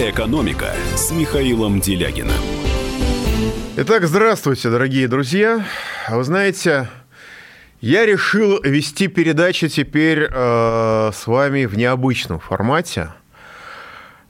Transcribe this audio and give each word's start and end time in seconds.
«Экономика» 0.00 0.76
с 0.94 1.10
Михаилом 1.10 1.80
Делягиным. 1.80 2.30
Итак, 3.76 4.06
здравствуйте, 4.06 4.70
дорогие 4.70 5.08
друзья. 5.08 5.66
Вы 6.08 6.22
знаете, 6.22 6.88
я 7.80 8.06
решил 8.06 8.62
вести 8.62 9.08
передачи 9.08 9.66
теперь 9.68 10.28
э, 10.30 11.10
с 11.12 11.26
вами 11.26 11.64
в 11.64 11.76
необычном 11.76 12.38
формате, 12.38 13.12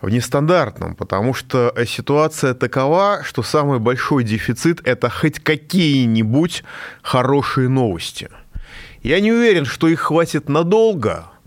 в 0.00 0.08
нестандартном, 0.08 0.94
потому 0.94 1.34
что 1.34 1.74
ситуация 1.86 2.54
такова, 2.54 3.20
что 3.22 3.42
самый 3.42 3.78
большой 3.78 4.24
дефицит– 4.24 4.80
это 4.88 5.10
хоть 5.10 5.38
какие-нибудь 5.38 6.64
хорошие 7.02 7.68
новости. 7.68 8.30
Я 9.02 9.20
не 9.20 9.32
уверен, 9.32 9.66
что 9.66 9.88
их 9.88 10.00
хватит 10.00 10.48
надолго– 10.48 11.26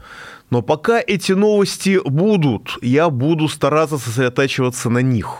но 0.51 0.61
пока 0.61 0.99
эти 0.99 1.31
новости 1.31 1.99
будут, 2.03 2.77
я 2.81 3.09
буду 3.09 3.47
стараться 3.47 3.97
сосредотачиваться 3.97 4.89
на 4.89 4.99
них. 4.99 5.37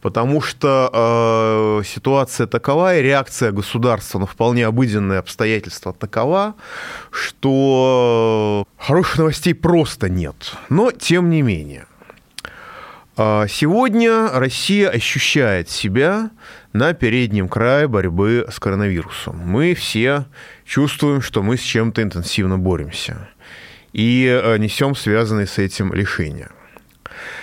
Потому 0.00 0.40
что 0.40 1.80
э, 1.82 1.84
ситуация 1.84 2.46
такова, 2.46 2.96
и 2.96 3.02
реакция 3.02 3.50
государства 3.50 4.20
на 4.20 4.26
вполне 4.26 4.66
обыденные 4.66 5.18
обстоятельства 5.18 5.92
такова, 5.92 6.54
что 7.10 8.64
хороших 8.78 9.18
новостей 9.18 9.52
просто 9.52 10.08
нет. 10.08 10.54
Но 10.70 10.92
тем 10.92 11.28
не 11.28 11.42
менее. 11.42 11.86
Э, 13.16 13.46
сегодня 13.48 14.28
Россия 14.32 14.88
ощущает 14.88 15.68
себя 15.68 16.30
на 16.72 16.94
переднем 16.94 17.48
крае 17.48 17.88
борьбы 17.88 18.46
с 18.48 18.60
коронавирусом. 18.60 19.38
Мы 19.44 19.74
все 19.74 20.24
чувствуем, 20.64 21.20
что 21.20 21.42
мы 21.42 21.56
с 21.56 21.62
чем-то 21.62 22.00
интенсивно 22.00 22.58
боремся 22.58 23.28
и 23.92 24.26
э, 24.26 24.58
несем 24.58 24.94
связанные 24.94 25.46
с 25.46 25.58
этим 25.58 25.92
лишения. 25.92 26.50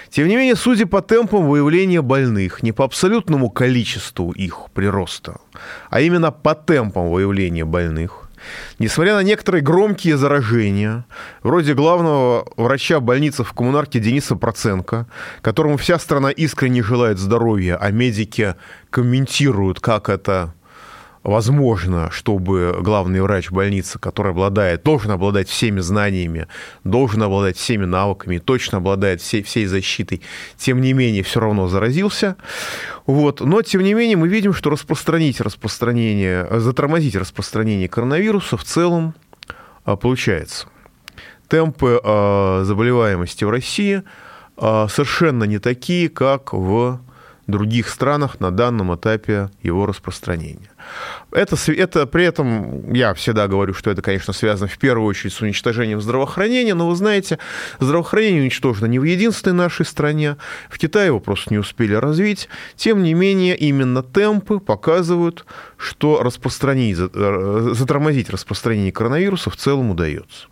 Тем 0.10 0.28
не 0.28 0.36
менее, 0.36 0.56
судя 0.56 0.86
по 0.86 1.02
темпам 1.02 1.48
выявления 1.48 2.02
больных, 2.02 2.64
не 2.64 2.72
по 2.72 2.86
абсолютному 2.86 3.50
количеству 3.50 4.32
их 4.32 4.68
прироста, 4.74 5.38
а 5.90 6.00
именно 6.00 6.32
по 6.32 6.56
темпам 6.56 7.12
выявления 7.12 7.66
больных, 7.66 8.28
Несмотря 8.80 9.16
на 9.16 9.24
некоторые 9.24 9.62
громкие 9.62 10.18
заражения, 10.18 11.06
вроде 11.44 11.74
главного 11.74 12.48
врача 12.56 13.00
больницы 13.00 13.44
в 13.44 13.54
коммунарке 13.54 14.00
Дениса 14.00 14.36
Проценко, 14.36 15.08
которому 15.42 15.78
вся 15.78 16.00
страна 16.00 16.30
искренне 16.30 16.84
желает 16.84 17.18
здоровья, 17.18 17.78
а 17.78 17.92
медики 17.92 18.56
комментируют, 18.90 19.80
как 19.80 20.10
это 20.10 20.54
возможно, 21.28 22.10
чтобы 22.10 22.78
главный 22.80 23.22
врач 23.22 23.52
больницы, 23.52 24.00
который 24.00 24.32
обладает, 24.32 24.84
должен 24.84 25.12
обладать 25.12 25.50
всеми 25.50 25.82
знаниями, 25.82 26.48
должен 26.86 27.22
обладать 27.22 27.58
всеми 27.58 27.84
навыками, 27.84 28.38
точно 28.38 28.78
обладает 28.78 29.20
всей, 29.22 29.44
всей 29.44 29.66
защитой, 29.66 30.22
тем 30.56 30.80
не 30.80 30.94
менее 30.94 31.24
все 31.24 31.42
равно 31.42 31.68
заразился. 31.68 32.38
Вот. 33.06 33.42
Но, 33.42 33.62
тем 33.62 33.84
не 33.84 33.94
менее, 33.94 34.16
мы 34.16 34.30
видим, 34.30 34.54
что 34.54 34.70
распространить 34.70 35.42
распространение, 35.42 36.48
затормозить 36.62 37.18
распространение 37.18 37.90
коронавируса 37.90 38.56
в 38.56 38.64
целом 38.64 39.14
а, 39.84 39.98
получается. 39.98 40.68
Темпы 41.50 42.00
а, 42.06 42.64
заболеваемости 42.64 43.44
в 43.44 43.50
России 43.50 44.02
а, 44.56 44.88
совершенно 44.88 45.44
не 45.44 45.60
такие, 45.60 46.08
как 46.08 46.54
в 46.54 47.02
других 47.48 47.90
странах 47.90 48.40
на 48.40 48.52
данном 48.52 48.94
этапе 48.94 49.50
его 49.64 49.86
распространения. 49.86 50.70
Это, 51.32 51.56
это 51.72 52.06
при 52.06 52.26
этом, 52.26 52.94
я 52.94 53.14
всегда 53.14 53.48
говорю, 53.48 53.74
что 53.74 53.90
это, 53.90 54.02
конечно, 54.02 54.34
связано 54.34 54.70
в 54.70 54.78
первую 54.78 55.08
очередь 55.08 55.34
с 55.34 55.42
уничтожением 55.42 56.02
здравоохранения, 56.02 56.74
но 56.74 56.88
вы 56.90 56.96
знаете, 56.96 57.40
здравоохранение 57.80 58.42
уничтожено 58.42 58.86
не 58.86 59.00
в 59.00 59.04
единственной 59.04 59.54
нашей 59.54 59.86
стране, 59.86 60.38
в 60.70 60.78
Китае 60.78 61.08
его 61.08 61.20
просто 61.20 61.54
не 61.54 61.58
успели 61.58 61.94
развить. 61.94 62.50
Тем 62.76 63.04
не 63.04 63.14
менее, 63.14 63.58
именно 63.58 64.04
темпы 64.04 64.60
показывают, 64.60 65.46
что 65.78 66.22
распространить, 66.22 66.98
э, 67.00 67.72
затормозить 67.74 68.30
распространение 68.30 68.92
коронавируса 68.92 69.50
в 69.50 69.56
целом 69.56 69.92
удается. 69.92 70.48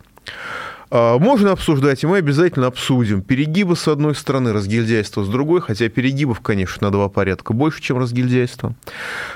А, 0.90 1.18
можно 1.18 1.52
обсуждать, 1.52 2.02
и 2.04 2.06
мы 2.06 2.18
обязательно 2.18 2.66
обсудим 2.66 3.22
перегибы 3.22 3.76
с 3.76 3.88
одной 3.88 4.14
стороны, 4.14 4.52
разгильдяйство 4.52 5.24
с 5.24 5.28
другой, 5.28 5.60
хотя 5.60 5.88
перегибов, 5.88 6.40
конечно, 6.40 6.86
на 6.86 6.92
два 6.92 7.08
порядка 7.08 7.52
больше, 7.52 7.82
чем 7.82 7.98
разгильдяйство. 7.98 8.74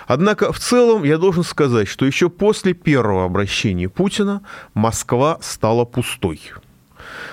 Однако 0.07 0.53
в 0.53 0.59
целом 0.59 1.05
я 1.05 1.19
должен 1.19 1.45
сказать, 1.45 1.89
что 1.89 2.07
еще 2.07 2.29
после 2.29 2.73
первого 2.73 3.25
обращения 3.25 3.89
Путина 3.89 4.43
Москва 4.75 5.39
стала 5.41 5.85
пустой. 5.85 6.41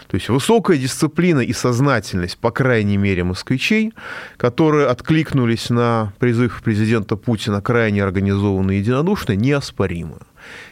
То 0.08 0.16
есть 0.16 0.30
высокая 0.30 0.78
дисциплина 0.78 1.40
и 1.40 1.54
сознательность, 1.54 2.38
по 2.38 2.52
крайней 2.52 2.98
мере, 2.98 3.24
москвичей, 3.24 3.94
которые 4.38 4.88
откликнулись 4.88 5.70
на 5.70 6.14
призыв 6.20 6.62
президента 6.64 7.16
Путина 7.18 7.62
крайне 7.62 8.04
организованно 8.04 8.72
и 8.72 8.78
единодушно, 8.78 9.34
неоспоримы. 9.34 10.18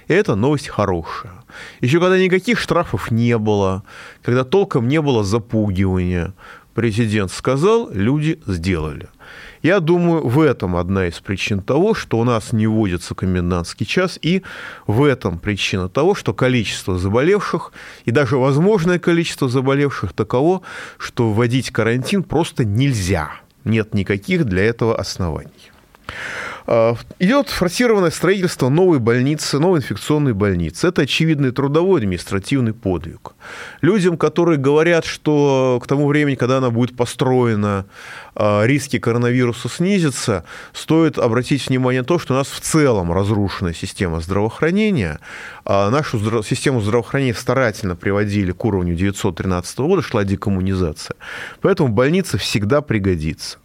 И 0.08 0.14
это 0.14 0.36
новость 0.36 0.70
хорошая. 0.70 1.34
Еще 1.82 2.00
когда 2.00 2.18
никаких 2.18 2.60
штрафов 2.60 3.12
не 3.12 3.38
было, 3.38 3.84
когда 4.24 4.44
толком 4.44 4.88
не 4.88 5.02
было 5.02 5.24
запугивания, 5.24 6.34
президент 6.74 7.32
сказал, 7.32 7.90
люди 7.92 8.40
сделали. 8.46 9.08
Я 9.64 9.80
думаю, 9.80 10.28
в 10.28 10.42
этом 10.42 10.76
одна 10.76 11.08
из 11.08 11.20
причин 11.20 11.60
того, 11.60 11.96
что 11.96 12.20
у 12.20 12.24
нас 12.24 12.54
не 12.54 12.68
вводится 12.68 13.16
комендантский 13.16 13.86
час, 13.86 14.20
и 14.22 14.44
в 14.86 15.04
этом 15.04 15.40
причина 15.40 15.90
того, 15.90 16.14
что 16.14 16.36
количество 16.36 17.00
заболевших 17.00 17.72
и 18.04 18.12
даже 18.12 18.38
возможное 18.38 19.00
количество 19.00 19.50
заболевших 19.50 20.14
таково, 20.14 20.62
что 21.00 21.32
вводить 21.32 21.72
карантин 21.72 22.22
просто 22.22 22.64
нельзя. 22.64 23.32
Нет 23.64 23.96
никаких 23.96 24.46
для 24.46 24.64
этого 24.66 24.96
оснований. 24.96 25.72
А, 26.68 26.96
идет 27.20 27.50
форсированное 27.50 28.10
строительство 28.10 28.70
новой 28.70 29.00
больницы, 29.00 29.60
новой 29.60 29.80
инфекционной 29.80 30.34
больницы. 30.34 30.88
Это 30.88 31.04
очевидный 31.04 31.52
трудовой 31.52 32.02
административный 32.02 32.74
подвиг. 32.74 33.34
Людям, 33.82 34.18
которые 34.18 34.58
говорят, 34.58 35.06
что 35.06 35.80
к 35.84 35.88
тому 35.88 36.08
времени, 36.08 36.36
когда 36.36 36.58
она 36.58 36.72
будет 36.72 36.98
построена, 36.98 37.86
а, 38.34 38.64
риски 38.66 38.98
коронавируса 38.98 39.70
снизятся, 39.70 40.44
стоит 40.74 41.20
обратить 41.20 41.68
внимание 41.68 42.02
на 42.02 42.08
то, 42.08 42.18
что 42.18 42.34
у 42.34 42.38
нас 42.38 42.48
в 42.48 42.60
целом 42.60 43.14
разрушена 43.14 43.74
система 43.74 44.20
здравоохранения. 44.20 45.20
А 45.66 45.90
нашу 45.92 46.20
систему 46.44 46.82
здравоохранения 46.82 47.36
старательно 47.36 47.96
приводили 47.96 48.52
к 48.52 48.66
уровню 48.66 48.96
1913 48.96 49.80
года, 49.80 50.02
шла 50.02 50.24
декоммунизация. 50.24 51.16
Поэтому 51.62 51.90
больница 51.90 52.38
всегда 52.38 52.82
пригодится. 52.82 53.60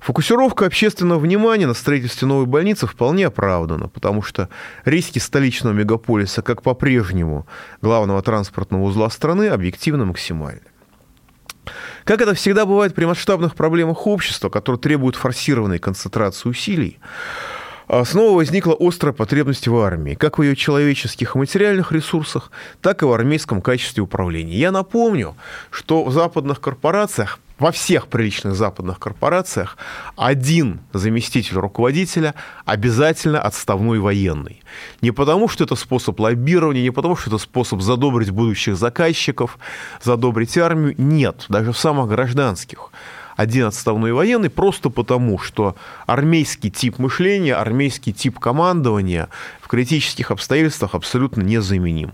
Фокусировка 0.00 0.66
общественного 0.66 1.18
внимания 1.18 1.66
на 1.66 1.74
строительстве 1.74 2.26
новой 2.26 2.46
больницы 2.46 2.86
вполне 2.86 3.26
оправдана, 3.26 3.88
потому 3.88 4.22
что 4.22 4.48
риски 4.84 5.18
столичного 5.18 5.74
мегаполиса, 5.74 6.42
как 6.42 6.62
по-прежнему 6.62 7.46
главного 7.82 8.22
транспортного 8.22 8.82
узла 8.82 9.10
страны, 9.10 9.48
объективно 9.48 10.04
максимальны. 10.04 10.62
Как 12.04 12.20
это 12.20 12.34
всегда 12.34 12.64
бывает 12.64 12.94
при 12.94 13.04
масштабных 13.04 13.54
проблемах 13.54 14.06
общества, 14.06 14.48
которые 14.48 14.80
требуют 14.80 15.16
форсированной 15.16 15.78
концентрации 15.78 16.48
усилий, 16.48 16.98
а 17.92 18.04
снова 18.04 18.36
возникла 18.36 18.76
острая 18.78 19.12
потребность 19.12 19.66
в 19.66 19.76
армии, 19.76 20.14
как 20.14 20.38
в 20.38 20.42
ее 20.42 20.54
человеческих 20.54 21.34
и 21.34 21.38
материальных 21.38 21.92
ресурсах, 21.92 22.52
так 22.80 23.02
и 23.02 23.04
в 23.04 23.12
армейском 23.12 23.60
качестве 23.60 24.02
управления. 24.02 24.56
Я 24.56 24.70
напомню, 24.70 25.36
что 25.70 26.04
в 26.04 26.12
западных 26.12 26.60
корпорациях 26.60 27.40
во 27.60 27.70
всех 27.72 28.08
приличных 28.08 28.54
западных 28.54 28.98
корпорациях 28.98 29.76
один 30.16 30.80
заместитель 30.92 31.58
руководителя 31.58 32.34
обязательно 32.64 33.40
отставной 33.40 33.98
военный. 34.00 34.62
Не 35.02 35.12
потому, 35.12 35.48
что 35.48 35.64
это 35.64 35.76
способ 35.76 36.18
лоббирования, 36.18 36.82
не 36.82 36.90
потому, 36.90 37.16
что 37.16 37.30
это 37.30 37.38
способ 37.38 37.82
задобрить 37.82 38.30
будущих 38.30 38.76
заказчиков, 38.76 39.58
задобрить 40.02 40.56
армию. 40.58 40.94
Нет, 40.98 41.44
даже 41.48 41.72
в 41.72 41.78
самых 41.78 42.08
гражданских 42.08 42.90
один 43.40 43.66
отставной 43.66 44.12
военный 44.12 44.50
просто 44.50 44.90
потому, 44.90 45.38
что 45.38 45.74
армейский 46.06 46.70
тип 46.70 46.98
мышления, 46.98 47.54
армейский 47.54 48.12
тип 48.12 48.38
командования 48.38 49.28
в 49.62 49.68
критических 49.68 50.30
обстоятельствах 50.30 50.94
абсолютно 50.94 51.40
незаменим. 51.40 52.12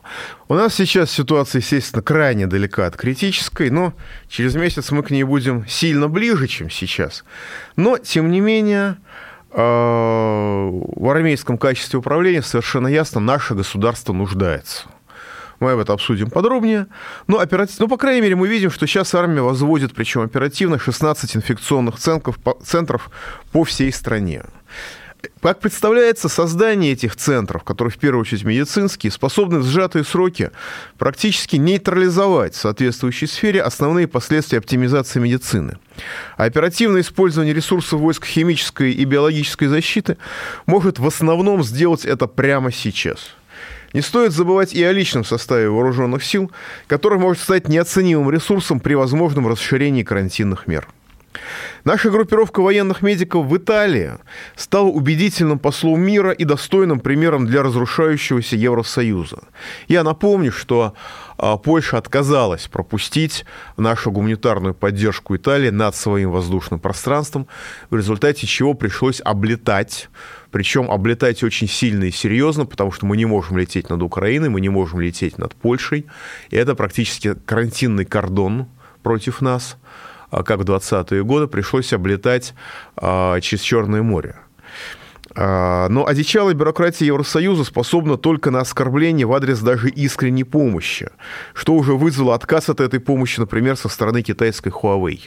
У 0.49 0.55
нас 0.55 0.75
сейчас 0.75 1.11
ситуация, 1.11 1.61
естественно, 1.61 2.01
крайне 2.03 2.47
далека 2.47 2.87
от 2.87 2.97
критической, 2.97 3.71
но 3.71 3.93
через 4.29 4.55
месяц 4.55 4.93
мы 4.93 5.03
к 5.03 5.11
ней 5.11 5.25
будем 5.25 5.67
сильно 5.67 6.09
ближе, 6.09 6.47
чем 6.47 6.71
сейчас. 6.71 7.25
Но, 7.75 7.99
тем 7.99 8.31
не 8.31 8.41
менее, 8.41 8.97
э, 9.51 9.57
в 9.57 11.11
армейском 11.11 11.59
качестве 11.59 11.99
управления 11.99 12.43
совершенно 12.43 12.87
ясно, 12.87 13.21
наше 13.21 13.55
государство 13.55 14.13
нуждается. 14.13 14.87
Мы 15.61 15.73
об 15.73 15.79
этом 15.79 15.95
обсудим 15.95 16.31
подробнее. 16.31 16.87
Но, 17.27 17.39
оператив... 17.39 17.79
ну, 17.79 17.89
по 17.89 17.97
крайней 17.97 18.21
мере, 18.21 18.37
мы 18.37 18.49
видим, 18.49 18.71
что 18.71 18.87
сейчас 18.87 19.15
армия 19.15 19.43
возводит, 19.43 19.95
причем 19.95 20.23
оперативно, 20.23 20.79
16 20.79 21.37
инфекционных 21.37 21.97
центров, 21.97 22.39
центров 22.63 23.11
по 23.53 23.65
всей 23.65 23.93
стране. 23.93 24.43
Как 25.41 25.61
представляется, 25.61 26.29
создание 26.29 26.93
этих 26.93 27.17
центров, 27.17 27.63
которые 27.65 27.93
в 27.93 27.99
первую 27.99 28.23
очередь 28.23 28.45
медицинские, 28.45 29.11
способны 29.11 29.59
в 29.61 29.65
сжатые 29.65 30.05
сроки 30.05 30.51
практически 30.99 31.57
нейтрализовать 31.57 32.55
в 32.55 32.59
соответствующей 32.59 33.27
сфере 33.27 33.63
основные 33.63 34.09
последствия 34.09 34.59
оптимизации 34.59 35.21
медицины. 35.21 35.79
А 36.37 36.45
оперативное 36.45 37.01
использование 37.01 37.55
ресурсов 37.55 38.01
войск 38.01 38.27
химической 38.27 38.93
и 38.93 39.05
биологической 39.05 39.67
защиты 39.67 40.19
может 40.67 40.99
в 40.99 41.07
основном 41.07 41.63
сделать 41.63 42.05
это 42.05 42.27
прямо 42.27 42.73
сейчас. 42.73 43.36
Не 43.97 44.03
стоит 44.03 44.33
забывать 44.33 44.75
и 44.75 44.85
о 44.85 44.93
личном 44.93 45.25
составе 45.25 45.71
вооруженных 45.71 46.23
сил, 46.23 46.53
который 46.87 47.19
может 47.19 47.43
стать 47.43 47.67
неоценимым 47.67 48.31
ресурсом 48.31 48.79
при 48.79 48.93
возможном 48.93 49.49
расширении 49.49 50.03
карантинных 50.03 50.67
мер. 50.67 50.87
Наша 51.85 52.11
группировка 52.11 52.61
военных 52.61 53.03
медиков 53.03 53.47
в 53.47 53.57
Италии 53.57 54.13
стала 54.57 54.89
убедительным 54.89 55.59
послом 55.59 56.01
мира 56.01 56.33
и 56.33 56.45
достойным 56.45 57.01
примером 57.01 57.47
для 57.47 57.63
разрушающегося 57.63 58.57
Евросоюза. 58.57 59.39
Я 59.89 60.03
напомню, 60.03 60.53
что 60.53 60.95
а, 61.39 61.57
Польша 61.57 61.99
отказалась 61.99 62.67
пропустить 62.67 63.45
нашу 63.77 64.11
гуманитарную 64.11 64.75
поддержку 64.75 65.37
Италии 65.37 65.71
над 65.71 65.95
своим 65.95 66.31
воздушным 66.31 66.81
пространством, 66.81 67.47
в 67.91 67.97
результате 67.97 68.47
чего 68.47 68.75
пришлось 68.75 69.21
облетать 69.25 70.09
причем 70.51 70.91
облетать 70.91 71.43
очень 71.43 71.69
сильно 71.69 72.05
и 72.05 72.11
серьезно, 72.11 72.65
потому 72.65 72.91
что 72.91 73.05
мы 73.05 73.19
не 73.19 73.27
можем 73.27 73.59
лететь 73.59 73.91
над 73.91 74.03
Украиной, 74.03 74.49
мы 74.49 74.63
не 74.63 74.71
можем 74.71 75.01
лететь 75.01 75.37
над 75.37 75.55
Польшей. 75.55 76.07
И 76.49 76.57
это 76.57 76.75
практически 76.75 77.35
карантинный 77.35 78.07
кордон 78.07 78.67
против 79.03 79.43
нас. 79.43 79.77
А 80.31 80.43
как 80.43 80.61
в 80.61 80.63
20-е 80.63 81.25
годы, 81.25 81.47
пришлось 81.47 81.93
облетать 81.93 82.55
а, 82.97 83.41
через 83.41 83.63
Черное 83.63 84.03
море. 84.03 84.37
А, 85.39 85.89
но 85.91 86.07
одичалая 86.07 86.55
бюрократия 86.55 87.07
Евросоюза 87.07 87.65
способна 87.65 88.17
только 88.17 88.51
на 88.51 88.61
оскорбление 88.61 89.27
в 89.27 89.35
адрес 89.35 89.61
даже 89.61 89.91
искренней 89.91 90.45
помощи, 90.45 91.11
что 91.53 91.75
уже 91.75 91.93
вызвало 91.93 92.35
отказ 92.35 92.71
от 92.71 92.81
этой 92.81 93.01
помощи, 93.01 93.39
например, 93.39 93.77
со 93.77 93.91
стороны 93.91 94.23
китайской 94.23 94.71
Huawei. 94.71 95.21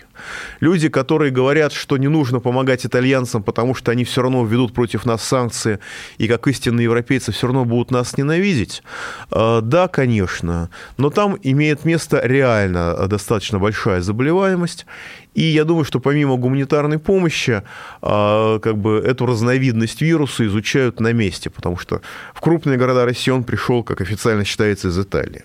Люди, 0.61 0.89
которые 0.89 1.31
говорят, 1.31 1.73
что 1.73 1.97
не 1.97 2.07
нужно 2.07 2.39
помогать 2.39 2.85
итальянцам, 2.85 3.43
потому 3.43 3.75
что 3.75 3.91
они 3.91 4.03
все 4.03 4.23
равно 4.23 4.43
введут 4.43 4.73
против 4.73 5.05
нас 5.05 5.21
санкции, 5.23 5.79
и 6.17 6.27
как 6.27 6.47
истинные 6.47 6.85
европейцы 6.85 7.31
все 7.31 7.45
равно 7.45 7.65
будут 7.65 7.91
нас 7.91 8.17
ненавидеть, 8.17 8.81
а, 9.29 9.61
да, 9.61 9.87
конечно, 9.87 10.71
но 10.97 11.11
там 11.11 11.37
имеет 11.43 11.85
место 11.85 12.19
реально 12.23 13.07
достаточно 13.07 13.59
большая 13.59 14.01
заболеваемость, 14.01 14.87
и 15.33 15.43
я 15.43 15.63
думаю, 15.63 15.85
что 15.85 15.99
помимо 15.99 16.37
гуманитарной 16.37 16.99
помощи, 16.99 17.63
а, 18.01 18.59
как 18.59 18.77
бы 18.77 18.97
эту 19.05 19.25
разновидность 19.25 20.01
вируса 20.01 20.45
изучают 20.45 20.99
на 20.99 21.13
месте, 21.13 21.49
потому 21.49 21.77
что 21.77 22.01
в 22.33 22.41
крупные 22.41 22.77
города 22.77 23.05
России 23.05 23.31
он 23.31 23.43
пришел, 23.43 23.83
как 23.83 24.01
официально 24.01 24.43
считается, 24.43 24.89
из 24.89 24.99
Италии. 24.99 25.43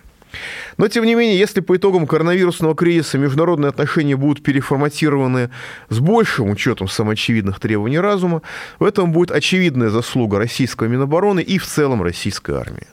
Но, 0.76 0.88
тем 0.88 1.04
не 1.04 1.14
менее, 1.14 1.38
если 1.38 1.60
по 1.60 1.76
итогам 1.76 2.06
коронавирусного 2.06 2.74
кризиса 2.74 3.18
международные 3.18 3.68
отношения 3.68 4.16
будут 4.16 4.42
переформатированы 4.42 5.50
с 5.88 6.00
большим 6.00 6.50
учетом 6.50 6.88
самоочевидных 6.88 7.60
требований 7.60 8.00
разума, 8.00 8.42
в 8.78 8.84
этом 8.84 9.12
будет 9.12 9.30
очевидная 9.30 9.90
заслуга 9.90 10.38
российского 10.38 10.88
Минобороны 10.88 11.40
и 11.40 11.58
в 11.58 11.66
целом 11.66 12.02
российской 12.02 12.56
армии. 12.56 12.88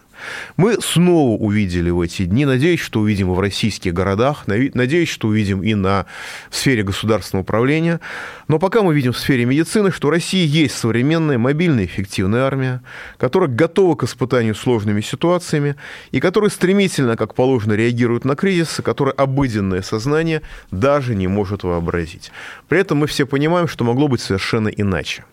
Мы 0.58 0.78
снова 0.82 1.38
увидели 1.38 1.90
в 1.90 2.02
эти 2.02 2.26
дни, 2.26 2.46
надеюсь, 2.46 2.80
что 2.80 3.02
увидим 3.02 3.32
и 3.32 3.36
в 3.36 3.40
российских 3.40 3.94
городах, 3.94 4.46
надеюсь, 4.48 5.10
что 5.10 5.28
увидим 5.28 5.64
и 5.64 5.74
на 5.76 6.06
в 6.50 6.56
сфере 6.56 6.84
государственного 6.84 7.44
управления, 7.44 8.00
но 8.48 8.60
пока 8.60 8.82
мы 8.82 8.94
видим 8.94 9.14
в 9.14 9.18
сфере 9.18 9.46
медицины, 9.46 9.92
что 9.92 10.08
в 10.08 10.12
России 10.12 10.46
есть 10.46 10.78
современная 10.78 11.38
мобильная 11.38 11.86
эффективная 11.86 12.44
армия, 12.44 12.82
которая 13.18 13.50
готова 13.50 13.96
к 13.96 14.04
испытанию 14.04 14.56
сложными 14.56 15.02
ситуациями 15.02 15.76
и 16.12 16.20
которая 16.20 16.50
стремительно, 16.50 17.18
как 17.18 17.36
положено, 17.36 17.74
реагирует 17.74 18.26
на 18.26 18.36
кризисы, 18.36 18.82
которые 18.82 19.14
обыденное 19.14 19.82
сознание 19.82 20.42
даже 20.72 21.16
не 21.16 21.28
может 21.28 21.64
вообразить. 21.64 22.32
При 22.68 22.80
этом 22.80 23.00
мы 23.00 23.08
все 23.08 23.26
понимаем, 23.26 23.68
что 23.68 23.84
могло 23.84 24.08
быть 24.08 24.22
совершенно 24.22 24.68
иначе. 24.68 25.24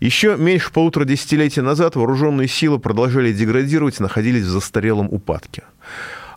Еще 0.00 0.36
меньше 0.36 0.72
полутора 0.72 1.04
десятилетий 1.04 1.60
назад 1.60 1.96
вооруженные 1.96 2.48
силы 2.48 2.78
продолжали 2.78 3.32
деградировать 3.32 4.00
и 4.00 4.02
находились 4.02 4.44
в 4.44 4.50
застарелом 4.50 5.08
упадке. 5.10 5.62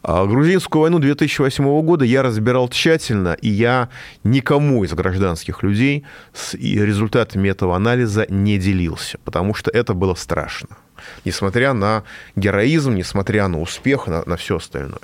А 0.07 0.23
грузинскую 0.27 0.83
войну 0.83 0.99
2008 0.99 1.81
года 1.81 2.05
я 2.05 2.21
разбирал 2.21 2.69
тщательно, 2.69 3.33
и 3.41 3.49
я 3.49 3.89
никому 4.23 4.83
из 4.83 4.93
гражданских 4.93 5.63
людей 5.63 6.05
с 6.31 6.53
результатами 6.53 7.49
этого 7.49 7.75
анализа 7.75 8.27
не 8.29 8.59
делился, 8.59 9.17
потому 9.25 9.55
что 9.55 9.71
это 9.71 9.95
было 9.95 10.13
страшно. 10.13 10.77
Несмотря 11.25 11.73
на 11.73 12.03
героизм, 12.35 12.93
несмотря 12.93 13.47
на 13.47 13.59
успех, 13.59 14.05
на, 14.05 14.23
на 14.27 14.37
все 14.37 14.57
остальное. 14.57 14.99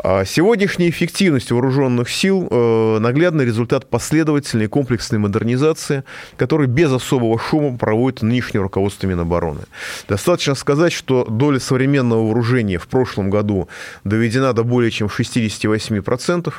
А 0.00 0.24
сегодняшняя 0.24 0.90
эффективность 0.90 1.50
вооруженных 1.50 2.08
сил 2.08 2.46
э,– 2.48 2.98
наглядный 3.00 3.44
результат 3.44 3.90
последовательной 3.90 4.68
комплексной 4.68 5.18
модернизации, 5.18 6.04
которую 6.36 6.68
без 6.68 6.92
особого 6.92 7.36
шума 7.38 7.76
проводит 7.76 8.22
нынешнее 8.22 8.62
руководство 8.62 9.08
Минобороны. 9.08 9.62
Достаточно 10.08 10.54
сказать, 10.54 10.92
что 10.92 11.24
доля 11.24 11.58
современного 11.58 12.24
вооружения 12.24 12.78
в 12.78 12.86
прошлом 12.86 13.28
году 13.28 13.68
доведена 14.04 14.52
до 14.52 14.62
более 14.62 14.92
чем 14.92 15.08
68% 15.08 16.52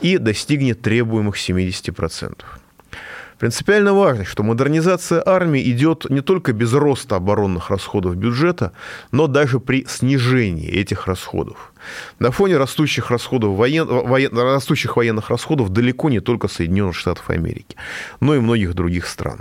и 0.00 0.18
достигнет 0.18 0.80
требуемых 0.80 1.36
70%. 1.36 2.44
Принципиально 3.38 3.94
важно, 3.94 4.24
что 4.24 4.42
модернизация 4.42 5.22
армии 5.24 5.70
идет 5.70 6.06
не 6.08 6.20
только 6.20 6.52
без 6.52 6.72
роста 6.72 7.16
оборонных 7.16 7.70
расходов 7.70 8.16
бюджета, 8.16 8.72
но 9.10 9.26
даже 9.26 9.60
при 9.60 9.84
снижении 9.86 10.70
этих 10.70 11.06
расходов. 11.06 11.72
На 12.18 12.30
фоне 12.30 12.56
растущих, 12.56 13.10
расходов 13.10 13.56
воен... 13.56 13.86
Воен... 13.86 14.36
растущих 14.36 14.96
военных 14.96 15.30
расходов 15.30 15.70
далеко 15.70 16.10
не 16.10 16.20
только 16.20 16.48
Соединенных 16.48 16.96
Штатов 16.96 17.28
Америки, 17.30 17.76
но 18.20 18.34
и 18.34 18.40
многих 18.40 18.74
других 18.74 19.06
стран. 19.06 19.40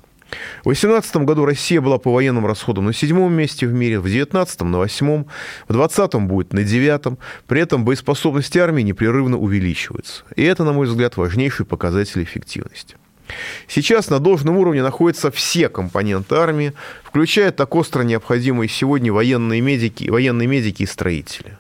В 0.62 0.66
2018 0.66 1.18
году 1.18 1.46
Россия 1.46 1.80
была 1.80 1.98
по 2.00 2.12
военным 2.12 2.46
расходам 2.46 2.86
на 2.86 2.94
седьмом 2.94 3.34
месте 3.34 3.68
в 3.68 3.74
мире, 3.74 4.00
в 4.00 4.04
2019 4.04 4.62
на 4.62 4.80
восьмом, 4.80 5.28
в 5.68 5.74
2020 5.74 6.16
будет 6.28 6.54
на 6.54 6.64
девятом. 6.64 7.18
При 7.48 7.62
этом 7.62 7.86
боеспособность 7.86 8.58
армии 8.58 8.82
непрерывно 8.82 9.38
увеличивается. 9.38 10.24
И 10.36 10.44
это, 10.44 10.64
на 10.64 10.74
мой 10.74 10.88
взгляд, 10.88 11.18
важнейший 11.18 11.66
показатель 11.66 12.24
эффективности. 12.24 12.96
Сейчас 13.68 14.10
на 14.10 14.20
должном 14.20 14.58
уровне 14.58 14.84
находятся 14.84 15.32
все 15.32 15.70
компоненты 15.70 16.36
армии, 16.36 16.74
включая 17.04 17.52
так 17.52 17.76
остро 17.76 18.04
необходимые 18.04 18.70
сегодня 18.70 19.14
военные 19.14 19.62
медики, 19.62 20.10
военные 20.10 20.48
медики 20.48 20.84
и 20.84 20.88
строители. 20.88 21.58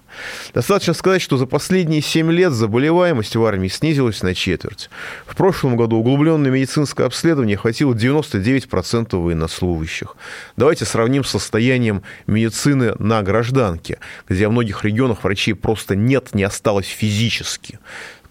Достаточно 0.54 0.94
сказать, 0.94 1.22
что 1.22 1.38
за 1.38 1.46
последние 1.46 2.02
7 2.02 2.32
лет 2.32 2.54
заболеваемость 2.54 3.36
в 3.36 3.44
армии 3.46 3.68
снизилась 3.68 4.22
на 4.22 4.36
четверть. 4.36 4.90
В 5.26 5.36
прошлом 5.36 5.76
году 5.76 5.98
углубленное 5.98 6.52
медицинское 6.52 7.06
обследование 7.06 7.56
охватило 7.56 7.94
99% 7.94 9.16
военнослужащих. 9.16 10.16
Давайте 10.56 10.86
сравним 10.86 11.24
с 11.24 11.30
состоянием 11.30 12.04
медицины 12.28 12.94
на 13.00 13.22
гражданке, 13.24 14.00
где 14.28 14.48
в 14.48 14.52
многих 14.52 14.84
регионах 14.84 15.24
врачей 15.24 15.56
просто 15.56 15.96
нет, 15.96 16.30
не 16.34 16.44
осталось 16.44 16.88
физически 16.88 17.80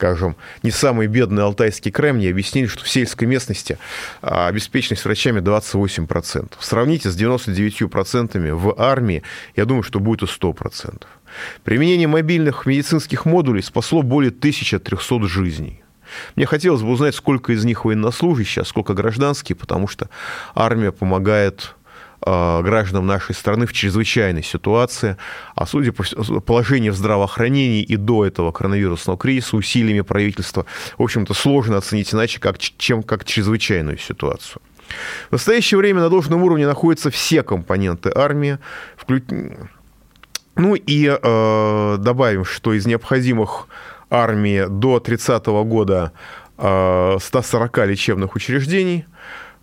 скажем, 0.02 0.34
не 0.64 0.72
самый 0.72 1.06
бедный 1.06 1.44
Алтайский 1.44 1.92
край, 1.92 2.12
мне 2.12 2.28
объяснили, 2.28 2.66
что 2.66 2.82
в 2.82 2.88
сельской 2.88 3.28
местности 3.28 3.78
а, 4.20 4.48
обеспеченность 4.48 5.04
врачами 5.04 5.38
28%. 5.38 6.54
Сравните 6.58 7.08
с 7.08 7.16
99% 7.16 8.52
в 8.52 8.74
армии, 8.80 9.22
я 9.54 9.64
думаю, 9.64 9.84
что 9.84 10.00
будет 10.00 10.22
и 10.22 10.24
100%. 10.24 11.04
Применение 11.62 12.08
мобильных 12.08 12.66
медицинских 12.66 13.26
модулей 13.26 13.62
спасло 13.62 14.02
более 14.02 14.30
1300 14.30 15.28
жизней. 15.28 15.84
Мне 16.34 16.46
хотелось 16.46 16.82
бы 16.82 16.90
узнать, 16.90 17.14
сколько 17.14 17.52
из 17.52 17.64
них 17.64 17.84
военнослужащие, 17.84 18.62
а 18.62 18.66
сколько 18.66 18.94
гражданские, 18.94 19.54
потому 19.54 19.86
что 19.86 20.10
армия 20.56 20.90
помогает 20.90 21.76
гражданам 22.24 23.06
нашей 23.06 23.34
страны 23.34 23.66
в 23.66 23.72
чрезвычайной 23.72 24.42
ситуации. 24.42 25.16
А 25.54 25.66
судя 25.66 25.92
по 25.92 26.04
положению 26.40 26.92
в 26.92 26.96
здравоохранении 26.96 27.82
и 27.82 27.96
до 27.96 28.24
этого 28.26 28.52
коронавирусного 28.52 29.18
кризиса 29.18 29.56
усилиями 29.56 30.02
правительства, 30.02 30.66
в 30.98 31.02
общем-то, 31.02 31.34
сложно 31.34 31.78
оценить 31.78 32.12
иначе, 32.14 32.40
как, 32.40 32.58
чем 32.58 33.02
как 33.02 33.24
чрезвычайную 33.24 33.98
ситуацию. 33.98 34.62
В 35.28 35.32
настоящее 35.32 35.78
время 35.78 36.00
на 36.02 36.10
должном 36.10 36.42
уровне 36.42 36.66
находятся 36.66 37.10
все 37.10 37.42
компоненты 37.42 38.12
армии, 38.14 38.58
вклю... 38.96 39.20
Ну 40.54 40.74
и 40.74 41.06
э, 41.06 41.96
добавим, 41.98 42.44
что 42.44 42.74
из 42.74 42.86
необходимых 42.86 43.68
армии 44.10 44.66
до 44.68 45.00
30 45.00 45.46
года 45.46 46.12
э, 46.58 47.16
140 47.18 47.78
лечебных 47.86 48.34
учреждений 48.34 49.06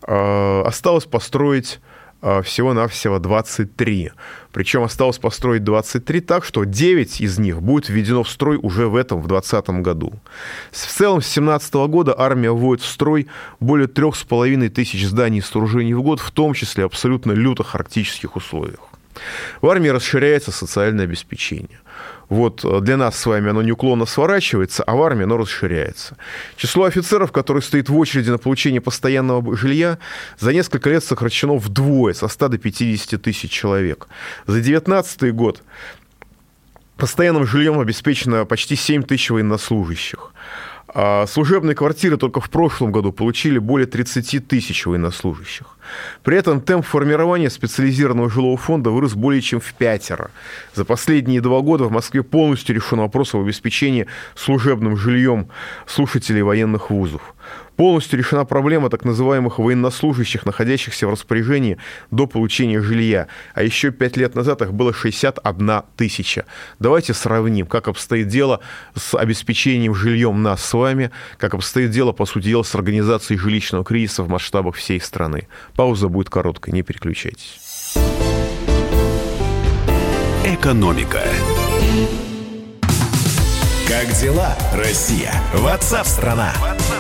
э, 0.08 0.62
осталось 0.66 1.06
построить 1.06 1.80
всего-навсего 2.22 3.20
23. 3.20 4.12
Причем 4.52 4.84
осталось 4.84 5.18
построить 5.18 5.64
23 5.64 6.22
так, 6.22 6.44
что 6.44 6.64
9 6.64 7.22
из 7.22 7.40
них 7.40 7.62
будет 7.62 7.90
введено 7.90 8.24
в 8.24 8.30
строй 8.30 8.58
уже 8.62 8.88
в 8.88 8.96
этом, 8.96 9.22
в 9.22 9.28
2020 9.28 9.70
году. 9.82 10.14
В 10.72 10.76
целом, 10.76 11.22
с 11.22 11.26
2017 11.26 11.74
года 11.88 12.16
армия 12.18 12.52
вводит 12.52 12.84
в 12.84 12.88
строй 12.88 13.28
более 13.60 13.88
3,5 13.88 14.70
тысяч 14.70 15.06
зданий 15.06 15.40
и 15.40 15.42
сооружений 15.42 15.94
в 15.94 16.02
год, 16.02 16.20
в 16.20 16.32
том 16.32 16.54
числе 16.54 16.86
абсолютно 16.86 17.32
лютых 17.32 17.76
арктических 17.76 18.36
условиях. 18.36 18.80
В 19.62 19.68
армии 19.68 19.90
расширяется 19.90 20.52
социальное 20.52 21.06
обеспечение. 21.06 21.80
Вот 22.30 22.64
э, 22.64 22.80
для 22.82 22.98
нас 22.98 23.18
с 23.18 23.26
вами 23.26 23.50
оно 23.50 23.62
неуклонно 23.62 24.06
сворачивается, 24.06 24.84
а 24.84 24.96
в 24.96 25.02
армии 25.02 25.24
оно 25.24 25.38
расширяется. 25.38 26.16
Число 26.56 26.86
офицеров, 26.86 27.32
которые 27.32 27.64
стоят 27.64 27.90
в 27.90 27.98
очереди 27.98 28.30
на 28.30 28.38
получение 28.38 28.82
постоянного 28.82 29.58
жилья, 29.58 29.98
за 30.38 30.54
несколько 30.54 30.90
лет 30.90 31.04
сокращено 31.04 31.58
вдвое, 31.58 32.14
со 32.14 32.28
100 32.28 32.48
до 32.50 32.58
50 32.58 33.22
тысяч 33.22 33.52
человек. 33.52 34.08
За 34.46 34.54
2019 34.54 35.34
год 35.34 35.64
постоянным 36.98 37.48
жильем 37.48 37.80
обеспечено 37.80 38.46
почти 38.46 38.76
7 38.76 39.04
тысяч 39.04 39.32
военнослужащих. 39.32 40.32
А 40.92 41.28
служебные 41.28 41.76
квартиры 41.76 42.18
только 42.18 42.42
в 42.42 42.50
прошлом 42.50 42.92
году 42.92 43.12
получили 43.12 43.60
более 43.60 43.86
30 43.86 44.48
тысяч 44.48 44.86
военнослужащих. 44.88 45.68
При 46.24 46.36
этом 46.36 46.62
темп 46.62 46.86
формирования 46.86 47.50
специализированного 47.50 48.30
жилого 48.30 48.58
фонда 48.58 48.90
вырос 48.90 49.14
более 49.14 49.42
чем 49.42 49.60
в 49.60 49.74
пятеро. 49.74 50.32
За 50.74 50.86
последние 50.86 51.42
два 51.42 51.62
года 51.62 51.86
в 51.86 51.92
Москве 51.92 52.24
полностью 52.24 52.76
решен 52.76 53.00
вопрос 53.00 53.36
об 53.36 53.42
обеспечении 53.42 54.08
служебным 54.36 54.98
жильем 54.98 55.50
слушателей 55.86 56.42
военных 56.42 56.90
вузов. 56.90 57.36
Полностью 57.80 58.20
решена 58.20 58.44
проблема 58.44 58.90
так 58.90 59.06
называемых 59.06 59.58
военнослужащих, 59.58 60.46
находящихся 60.46 61.08
в 61.08 61.12
распоряжении 61.12 61.78
до 62.12 62.28
получения 62.28 62.82
жилья. 62.82 63.28
А 63.54 63.64
еще 63.64 63.92
пять 63.92 64.18
лет 64.18 64.36
назад 64.36 64.62
их 64.62 64.74
было 64.74 64.94
61 64.94 65.84
тысяча. 65.96 66.46
Давайте 66.80 67.14
сравним, 67.14 67.66
как 67.66 67.88
обстоит 67.88 68.28
дело 68.28 68.60
с 68.96 69.18
обеспечением 69.18 69.96
жильем 69.96 70.44
нас 70.44 70.62
с 70.62 70.74
вами, 70.74 71.12
как 71.38 71.54
обстоит 71.54 71.92
дело, 71.92 72.12
по 72.12 72.26
сути 72.26 72.48
дела, 72.48 72.64
с 72.64 72.76
организацией 72.76 73.40
жилищного 73.40 73.86
кризиса 73.86 74.24
в 74.24 74.28
масштабах 74.28 74.76
всей 74.76 75.00
страны. 75.00 75.48
Пауза 75.78 76.10
будет 76.10 76.30
короткой, 76.30 76.74
не 76.74 76.82
переключайтесь. 76.82 77.62
Экономика. 80.44 81.24
Как 83.88 84.12
дела, 84.20 84.58
Россия? 84.74 85.32
Ватсап-страна! 85.54 86.52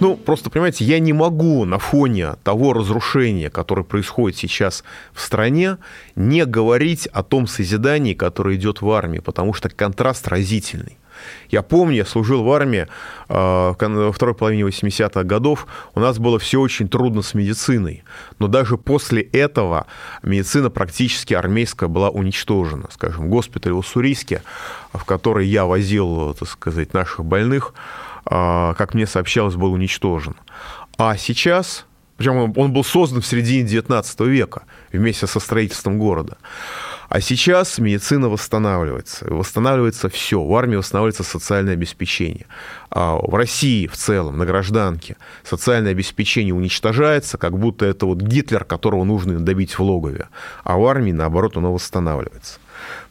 Ну, 0.00 0.16
просто, 0.16 0.48
понимаете, 0.48 0.84
я 0.84 0.98
не 0.98 1.12
могу 1.12 1.64
на 1.66 1.78
фоне 1.78 2.34
того 2.42 2.72
разрушения, 2.72 3.50
которое 3.50 3.84
происходит 3.84 4.38
сейчас 4.38 4.82
в 5.12 5.20
стране, 5.20 5.76
не 6.16 6.46
говорить 6.46 7.06
о 7.06 7.22
том 7.22 7.46
созидании, 7.46 8.14
которое 8.14 8.56
идет 8.56 8.80
в 8.80 8.90
армии, 8.90 9.18
потому 9.18 9.52
что 9.52 9.68
контраст 9.68 10.26
разительный. 10.26 10.96
Я 11.50 11.62
помню, 11.62 11.96
я 11.96 12.06
служил 12.06 12.42
в 12.42 12.50
армии 12.50 12.86
э, 13.28 13.74
во 13.78 14.12
второй 14.12 14.34
половине 14.34 14.62
80-х 14.62 15.22
годов. 15.24 15.66
У 15.94 16.00
нас 16.00 16.18
было 16.18 16.38
все 16.38 16.60
очень 16.60 16.88
трудно 16.88 17.20
с 17.20 17.34
медициной. 17.34 18.04
Но 18.38 18.48
даже 18.48 18.78
после 18.78 19.20
этого 19.20 19.86
медицина 20.22 20.70
практически 20.70 21.34
армейская 21.34 21.90
была 21.90 22.08
уничтожена. 22.08 22.88
Скажем, 22.90 23.28
госпиталь 23.28 23.72
в 23.72 23.78
Уссурийске, 23.78 24.42
в 24.94 25.04
который 25.04 25.46
я 25.46 25.66
возил, 25.66 26.34
так 26.34 26.48
сказать, 26.48 26.94
наших 26.94 27.24
больных, 27.24 27.74
как 28.30 28.94
мне 28.94 29.06
сообщалось, 29.06 29.56
был 29.56 29.72
уничтожен. 29.72 30.36
А 30.96 31.16
сейчас, 31.16 31.84
причем 32.16 32.52
он 32.56 32.72
был 32.72 32.84
создан 32.84 33.20
в 33.20 33.26
середине 33.26 33.68
19 33.68 34.20
века 34.20 34.62
вместе 34.92 35.26
со 35.26 35.40
строительством 35.40 35.98
города. 35.98 36.38
А 37.08 37.20
сейчас 37.20 37.78
медицина 37.78 38.28
восстанавливается. 38.28 39.24
Восстанавливается 39.28 40.08
все. 40.08 40.40
В 40.40 40.54
армии 40.54 40.76
восстанавливается 40.76 41.24
социальное 41.24 41.72
обеспечение. 41.72 42.46
А 42.88 43.16
в 43.16 43.34
России 43.34 43.88
в 43.88 43.96
целом, 43.96 44.38
на 44.38 44.46
гражданке, 44.46 45.16
социальное 45.42 45.90
обеспечение 45.90 46.54
уничтожается, 46.54 47.36
как 47.36 47.58
будто 47.58 47.84
это 47.84 48.06
вот 48.06 48.18
Гитлер, 48.18 48.64
которого 48.64 49.02
нужно 49.02 49.40
добить 49.40 49.76
в 49.76 49.82
логове. 49.82 50.28
А 50.62 50.76
в 50.76 50.86
армии, 50.86 51.10
наоборот, 51.10 51.56
оно 51.56 51.74
восстанавливается. 51.74 52.60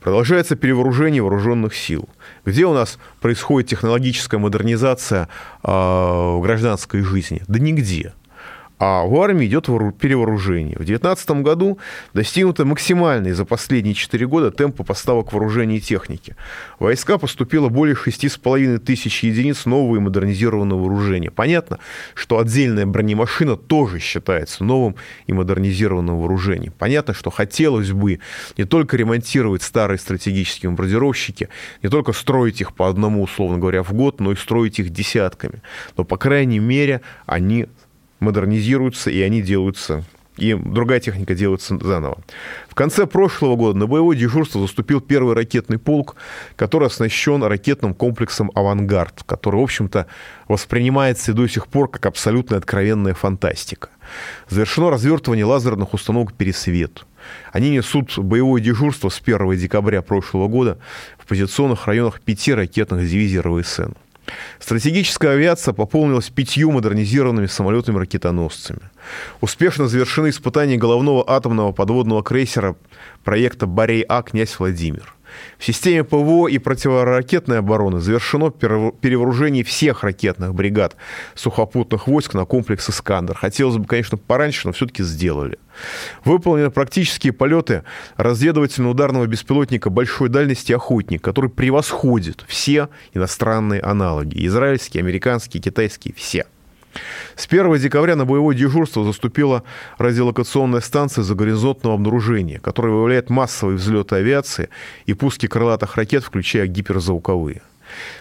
Продолжается 0.01 0.55
перевооружение 0.55 1.21
вооруженных 1.21 1.75
сил. 1.75 2.07
Где 2.45 2.65
у 2.65 2.73
нас 2.73 2.97
происходит 3.21 3.69
технологическая 3.69 4.37
модернизация 4.37 5.27
э, 5.63 6.39
гражданской 6.41 7.01
жизни? 7.01 7.41
Да 7.47 7.59
нигде 7.59 8.13
а 8.79 9.03
в 9.03 9.21
армии 9.21 9.45
идет 9.45 9.65
перевооружение. 9.65 10.75
В 10.75 10.85
2019 10.85 11.29
году 11.41 11.79
достигнуто 12.13 12.63
максимальный 12.63 13.33
за 13.33 13.43
последние 13.43 13.93
4 13.93 14.25
года 14.25 14.51
темпа 14.51 14.85
поставок 14.85 15.33
вооружения 15.33 15.77
и 15.77 15.81
техники. 15.81 16.37
В 16.79 16.85
войска 16.85 17.17
поступило 17.17 17.67
более 17.67 17.95
6,5 17.95 18.79
тысяч 18.79 19.23
единиц 19.23 19.65
нового 19.65 19.97
и 19.97 19.99
модернизированного 19.99 20.79
вооружения. 20.79 21.29
Понятно, 21.29 21.79
что 22.13 22.39
отдельная 22.39 22.85
бронемашина 22.85 23.57
тоже 23.57 23.99
считается 23.99 24.63
новым 24.63 24.95
и 25.27 25.33
модернизированным 25.33 26.17
вооружением. 26.17 26.73
Понятно, 26.77 27.13
что 27.13 27.31
хотелось 27.31 27.91
бы 27.91 28.19
не 28.57 28.63
только 28.63 28.95
ремонтировать 28.95 29.61
старые 29.61 29.97
стратегические 29.97 30.69
бомбардировщики, 30.69 31.49
не 31.83 31.89
только 31.89 32.13
строить 32.13 32.61
их 32.61 32.73
по 32.73 32.87
одному, 32.87 33.23
условно 33.23 33.57
говоря, 33.57 33.83
в 33.83 33.91
год, 33.91 34.21
но 34.21 34.31
и 34.31 34.35
строить 34.37 34.79
их 34.79 34.91
десятками. 34.91 35.61
Но, 35.97 36.05
по 36.05 36.15
крайней 36.15 36.59
мере, 36.59 37.01
они 37.25 37.67
модернизируются, 38.19 39.09
и 39.09 39.21
они 39.21 39.41
делаются 39.41 40.03
и 40.39 40.53
другая 40.53 40.99
техника 40.99 41.35
делается 41.35 41.77
заново. 41.81 42.19
В 42.69 42.75
конце 42.75 43.05
прошлого 43.05 43.55
года 43.55 43.77
на 43.77 43.87
боевое 43.87 44.17
дежурство 44.17 44.61
заступил 44.61 45.01
первый 45.01 45.35
ракетный 45.35 45.77
полк, 45.77 46.15
который 46.55 46.87
оснащен 46.87 47.43
ракетным 47.43 47.93
комплексом 47.93 48.51
«Авангард», 48.55 49.23
который, 49.25 49.57
в 49.59 49.63
общем-то, 49.63 50.07
воспринимается 50.47 51.31
и 51.31 51.35
до 51.35 51.47
сих 51.47 51.67
пор 51.67 51.89
как 51.89 52.05
абсолютно 52.05 52.57
откровенная 52.57 53.13
фантастика. 53.13 53.89
Завершено 54.47 54.89
развертывание 54.89 55.45
лазерных 55.45 55.93
установок 55.93 56.33
«Пересвет». 56.33 57.05
Они 57.51 57.69
несут 57.69 58.17
боевое 58.17 58.61
дежурство 58.61 59.09
с 59.09 59.21
1 59.23 59.57
декабря 59.57 60.01
прошлого 60.01 60.47
года 60.47 60.79
в 61.17 61.27
позиционных 61.27 61.85
районах 61.85 62.21
пяти 62.21 62.53
ракетных 62.53 63.07
дивизий 63.07 63.39
РВСН. 63.39 63.91
Стратегическая 64.59 65.31
авиация 65.31 65.73
пополнилась 65.73 66.29
пятью 66.29 66.71
модернизированными 66.71 67.47
самолетами-ракетоносцами. 67.47 68.81
Успешно 69.41 69.87
завершены 69.87 70.29
испытания 70.29 70.77
головного 70.77 71.23
атомного 71.27 71.71
подводного 71.71 72.23
крейсера 72.23 72.75
проекта 73.23 73.65
«Борей-А» 73.65 74.21
«Князь 74.23 74.57
Владимир». 74.59 75.15
В 75.57 75.65
системе 75.65 76.03
ПВО 76.03 76.47
и 76.47 76.57
противоракетной 76.57 77.59
обороны 77.59 77.99
завершено 77.99 78.51
перевооружение 78.51 79.63
всех 79.63 80.03
ракетных 80.03 80.53
бригад 80.53 80.95
сухопутных 81.35 82.07
войск 82.07 82.33
на 82.33 82.45
комплекс 82.45 82.89
«Искандер». 82.89 83.35
Хотелось 83.35 83.77
бы, 83.77 83.85
конечно, 83.85 84.17
пораньше, 84.17 84.67
но 84.67 84.73
все-таки 84.73 85.03
сделали. 85.03 85.57
Выполнены 86.25 86.69
практические 86.71 87.33
полеты 87.33 87.83
разведывательно-ударного 88.17 89.25
беспилотника 89.27 89.89
большой 89.89 90.29
дальности 90.29 90.73
«Охотник», 90.73 91.21
который 91.21 91.49
превосходит 91.49 92.43
все 92.47 92.89
иностранные 93.13 93.81
аналоги. 93.81 94.45
Израильские, 94.47 95.01
американские, 95.01 95.61
китайские, 95.61 96.13
все– 96.13 96.45
с 97.35 97.45
1 97.45 97.77
декабря 97.77 98.15
на 98.15 98.25
боевое 98.25 98.55
дежурство 98.55 99.03
заступила 99.03 99.63
радиолокационная 99.97 100.81
станция 100.81 101.23
загоризонтного 101.23 101.95
обнаружения, 101.95 102.59
которая 102.59 102.93
выявляет 102.93 103.29
массовые 103.29 103.77
взлеты 103.77 104.15
авиации 104.15 104.69
и 105.05 105.13
пуски 105.13 105.47
крылатых 105.47 105.95
ракет, 105.95 106.23
включая 106.23 106.67
гиперзвуковые. 106.67 107.61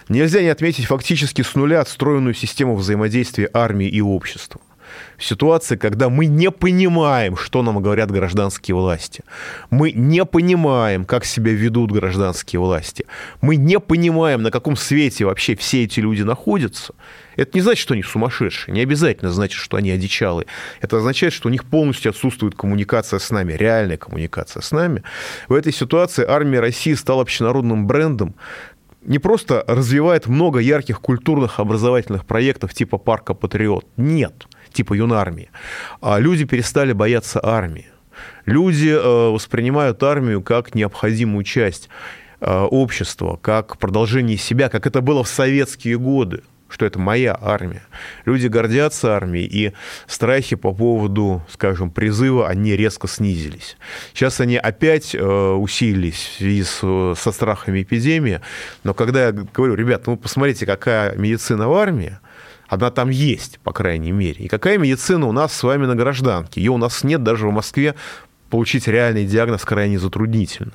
Нельзя 0.07 0.41
не 0.41 0.49
отметить 0.49 0.85
фактически 0.85 1.41
с 1.41 1.55
нуля 1.55 1.81
отстроенную 1.81 2.33
систему 2.33 2.75
взаимодействия 2.75 3.49
армии 3.53 3.87
и 3.87 4.01
общества. 4.01 4.61
В 5.17 5.25
ситуации, 5.25 5.75
когда 5.75 6.09
мы 6.09 6.25
не 6.25 6.51
понимаем, 6.51 7.35
что 7.35 7.61
нам 7.61 7.81
говорят 7.81 8.11
гражданские 8.11 8.75
власти. 8.75 9.23
Мы 9.69 9.91
не 9.91 10.25
понимаем, 10.25 11.05
как 11.05 11.25
себя 11.25 11.51
ведут 11.51 11.91
гражданские 11.91 12.59
власти. 12.59 13.05
Мы 13.41 13.55
не 13.55 13.79
понимаем, 13.79 14.41
на 14.41 14.51
каком 14.51 14.75
свете 14.75 15.25
вообще 15.25 15.55
все 15.55 15.83
эти 15.83 15.99
люди 15.99 16.21
находятся. 16.21 16.93
Это 17.35 17.51
не 17.57 17.61
значит, 17.61 17.81
что 17.81 17.93
они 17.93 18.03
сумасшедшие, 18.03 18.73
не 18.73 18.81
обязательно 18.81 19.31
значит, 19.31 19.57
что 19.57 19.77
они 19.77 19.91
одичалые. 19.91 20.47
Это 20.81 20.97
означает, 20.97 21.31
что 21.31 21.47
у 21.47 21.51
них 21.51 21.63
полностью 21.63 22.09
отсутствует 22.09 22.55
коммуникация 22.55 23.19
с 23.19 23.29
нами, 23.29 23.53
реальная 23.53 23.97
коммуникация 23.97 24.61
с 24.61 24.71
нами. 24.71 25.03
В 25.47 25.53
этой 25.53 25.71
ситуации 25.71 26.25
армия 26.25 26.59
России 26.59 26.93
стала 26.93 27.21
общенародным 27.21 27.87
брендом, 27.87 28.35
не 29.01 29.19
просто 29.19 29.63
развивает 29.67 30.27
много 30.27 30.59
ярких 30.59 30.99
культурных 30.99 31.59
образовательных 31.59 32.25
проектов 32.25 32.73
типа 32.73 32.97
парка 32.97 33.33
«Патриот». 33.33 33.85
Нет, 33.97 34.47
типа 34.73 34.93
юнармии. 34.93 35.49
А 36.01 36.19
люди 36.19 36.45
перестали 36.45 36.93
бояться 36.93 37.39
армии. 37.43 37.87
Люди 38.45 38.89
э, 38.89 39.29
воспринимают 39.29 40.01
армию 40.03 40.41
как 40.41 40.75
необходимую 40.75 41.43
часть 41.43 41.89
э, 42.41 42.51
общества, 42.51 43.37
как 43.41 43.77
продолжение 43.77 44.37
себя, 44.37 44.69
как 44.69 44.87
это 44.87 45.01
было 45.01 45.23
в 45.23 45.27
советские 45.27 45.97
годы 45.97 46.43
что 46.69 46.85
это 46.85 46.99
моя 46.99 47.37
армия. 47.41 47.81
Люди 48.25 48.47
гордятся 48.47 49.15
армией, 49.15 49.47
и 49.47 49.73
страхи 50.07 50.55
по 50.55 50.71
поводу, 50.71 51.43
скажем, 51.51 51.89
призыва, 51.89 52.47
они 52.47 52.75
резко 52.75 53.07
снизились. 53.07 53.75
Сейчас 54.13 54.39
они 54.39 54.55
опять 54.55 55.15
э, 55.15 55.19
усилились 55.19 56.15
в 56.15 56.37
связи 56.37 56.63
с, 56.63 56.79
со 57.17 57.31
страхами 57.31 57.81
эпидемии, 57.81 58.41
но 58.83 58.93
когда 58.93 59.27
я 59.27 59.31
говорю, 59.31 59.73
ребят, 59.73 60.05
ну 60.05 60.15
посмотрите, 60.15 60.65
какая 60.65 61.15
медицина 61.15 61.67
в 61.67 61.73
армии, 61.73 62.19
она 62.69 62.91
там 62.91 63.09
есть, 63.09 63.59
по 63.63 63.73
крайней 63.73 64.11
мере. 64.11 64.45
И 64.45 64.47
какая 64.47 64.77
медицина 64.77 65.25
у 65.25 65.31
нас 65.31 65.53
с 65.53 65.63
вами 65.63 65.87
на 65.87 65.95
гражданке? 65.95 66.61
Ее 66.61 66.71
у 66.71 66.77
нас 66.77 67.03
нет 67.03 67.23
даже 67.23 67.47
в 67.47 67.51
Москве. 67.51 67.95
Получить 68.51 68.87
реальный 68.87 69.25
диагноз 69.25 69.65
крайне 69.65 69.97
затруднительно. 69.97 70.73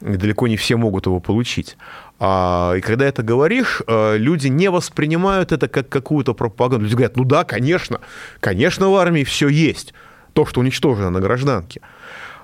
И 0.00 0.16
далеко 0.16 0.46
не 0.46 0.56
все 0.56 0.76
могут 0.76 1.06
его 1.06 1.18
получить. 1.18 1.76
А, 2.20 2.74
и 2.76 2.80
когда 2.80 3.06
это 3.06 3.22
говоришь, 3.22 3.82
э, 3.86 4.16
люди 4.18 4.46
не 4.46 4.70
воспринимают 4.70 5.50
это 5.50 5.68
как 5.68 5.88
какую-то 5.88 6.32
пропаганду. 6.32 6.84
Люди 6.84 6.94
говорят, 6.94 7.16
ну 7.16 7.24
да, 7.24 7.44
конечно, 7.44 8.00
конечно, 8.40 8.88
в 8.88 8.94
армии 8.94 9.24
все 9.24 9.48
есть. 9.48 9.94
То, 10.32 10.46
что 10.46 10.60
уничтожено 10.60 11.10
на 11.10 11.20
гражданке. 11.20 11.80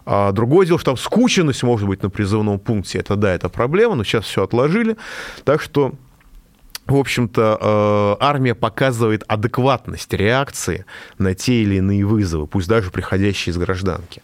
А 0.05 0.33
другое 0.33 0.67
дело, 0.67 0.79
что 0.81 0.93
там 0.93 0.97
скученность 0.97 1.63
может 1.63 1.87
быть 1.87 2.03
на 2.03 2.11
призывном 2.11 2.59
пункте. 2.59 2.99
Это 2.99 3.15
да, 3.15 3.33
это 3.33 3.49
проблема, 3.49 3.95
но 3.95 4.03
сейчас 4.03 4.25
все 4.25 4.43
отложили. 4.43 4.97
Так 5.45 5.61
что 5.63 5.93
в 6.87 6.97
общем-то, 6.97 7.59
э, 7.61 8.25
армия 8.25 8.55
показывает 8.55 9.23
адекватность 9.29 10.13
реакции 10.13 10.85
на 11.17 11.35
те 11.35 11.63
или 11.63 11.77
иные 11.77 12.05
вызовы, 12.05 12.47
пусть 12.47 12.69
даже 12.69 12.91
приходящие 12.91 13.53
из 13.53 13.57
гражданки. 13.57 14.23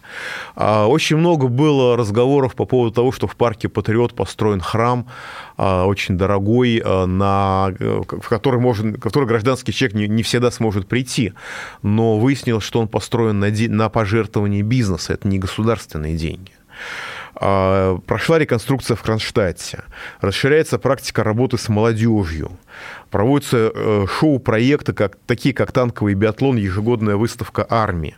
А, 0.55 0.85
очень 0.87 1.15
много 1.17 1.47
было 1.47 1.95
разговоров 1.95 2.55
по 2.55 2.65
поводу 2.65 2.93
того, 2.93 3.11
что 3.11 3.27
в 3.27 3.35
парке 3.37 3.69
Патриот 3.69 4.13
построен 4.13 4.59
храм 4.59 5.07
а, 5.57 5.85
очень 5.85 6.17
дорогой, 6.17 6.81
э, 6.83 7.05
на, 7.05 7.73
в 7.79 8.29
который, 8.29 8.59
может, 8.59 8.85
в 8.85 8.99
который 8.99 9.25
гражданский 9.25 9.71
человек 9.71 9.95
не, 9.95 10.07
не 10.07 10.23
всегда 10.23 10.51
сможет 10.51 10.87
прийти. 10.87 11.33
Но 11.81 12.19
выяснилось, 12.19 12.63
что 12.63 12.81
он 12.81 12.89
построен 12.89 13.39
на, 13.39 13.49
на 13.49 13.89
пожертвовании 13.89 14.63
бизнеса, 14.63 15.13
это 15.13 15.27
не 15.27 15.39
государственные 15.39 16.15
деньги. 16.15 16.51
А, 17.35 17.97
прошла 18.05 18.39
реконструкция 18.39 18.95
в 18.95 19.01
Кронштадте, 19.01 19.83
расширяется 20.21 20.79
практика 20.79 21.23
работы 21.23 21.57
с 21.57 21.69
молодежью, 21.69 22.51
проводятся 23.11 23.71
э, 23.73 24.05
шоу-проекты, 24.19 24.93
как, 24.93 25.17
такие 25.25 25.53
как 25.53 25.71
танковый 25.71 26.15
биатлон, 26.15 26.57
ежегодная 26.57 27.15
выставка 27.15 27.65
армии. 27.69 28.15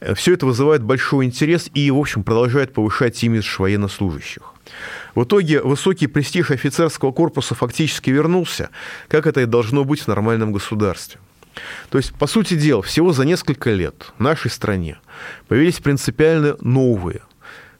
Э, 0.00 0.14
Все 0.14 0.34
это 0.34 0.46
вызывает 0.46 0.82
большой 0.82 1.24
интерес 1.24 1.70
и, 1.74 1.90
в 1.90 1.98
общем, 1.98 2.24
продолжает 2.24 2.72
повышать 2.72 3.22
имидж 3.24 3.56
военнослужащих. 3.58 4.42
В 5.14 5.24
итоге 5.24 5.60
высокий 5.60 6.06
престиж 6.06 6.50
офицерского 6.50 7.12
корпуса 7.12 7.54
фактически 7.54 8.10
вернулся, 8.10 8.70
как 9.08 9.26
это 9.26 9.40
и 9.40 9.46
должно 9.46 9.84
быть 9.84 10.00
в 10.00 10.08
нормальном 10.08 10.52
государстве. 10.52 11.20
То 11.90 11.98
есть, 11.98 12.14
по 12.14 12.26
сути 12.26 12.54
дела, 12.54 12.82
всего 12.82 13.12
за 13.12 13.24
несколько 13.24 13.70
лет 13.70 14.12
в 14.16 14.22
нашей 14.22 14.50
стране 14.50 14.98
появились 15.48 15.80
принципиально 15.80 16.56
новые, 16.60 17.20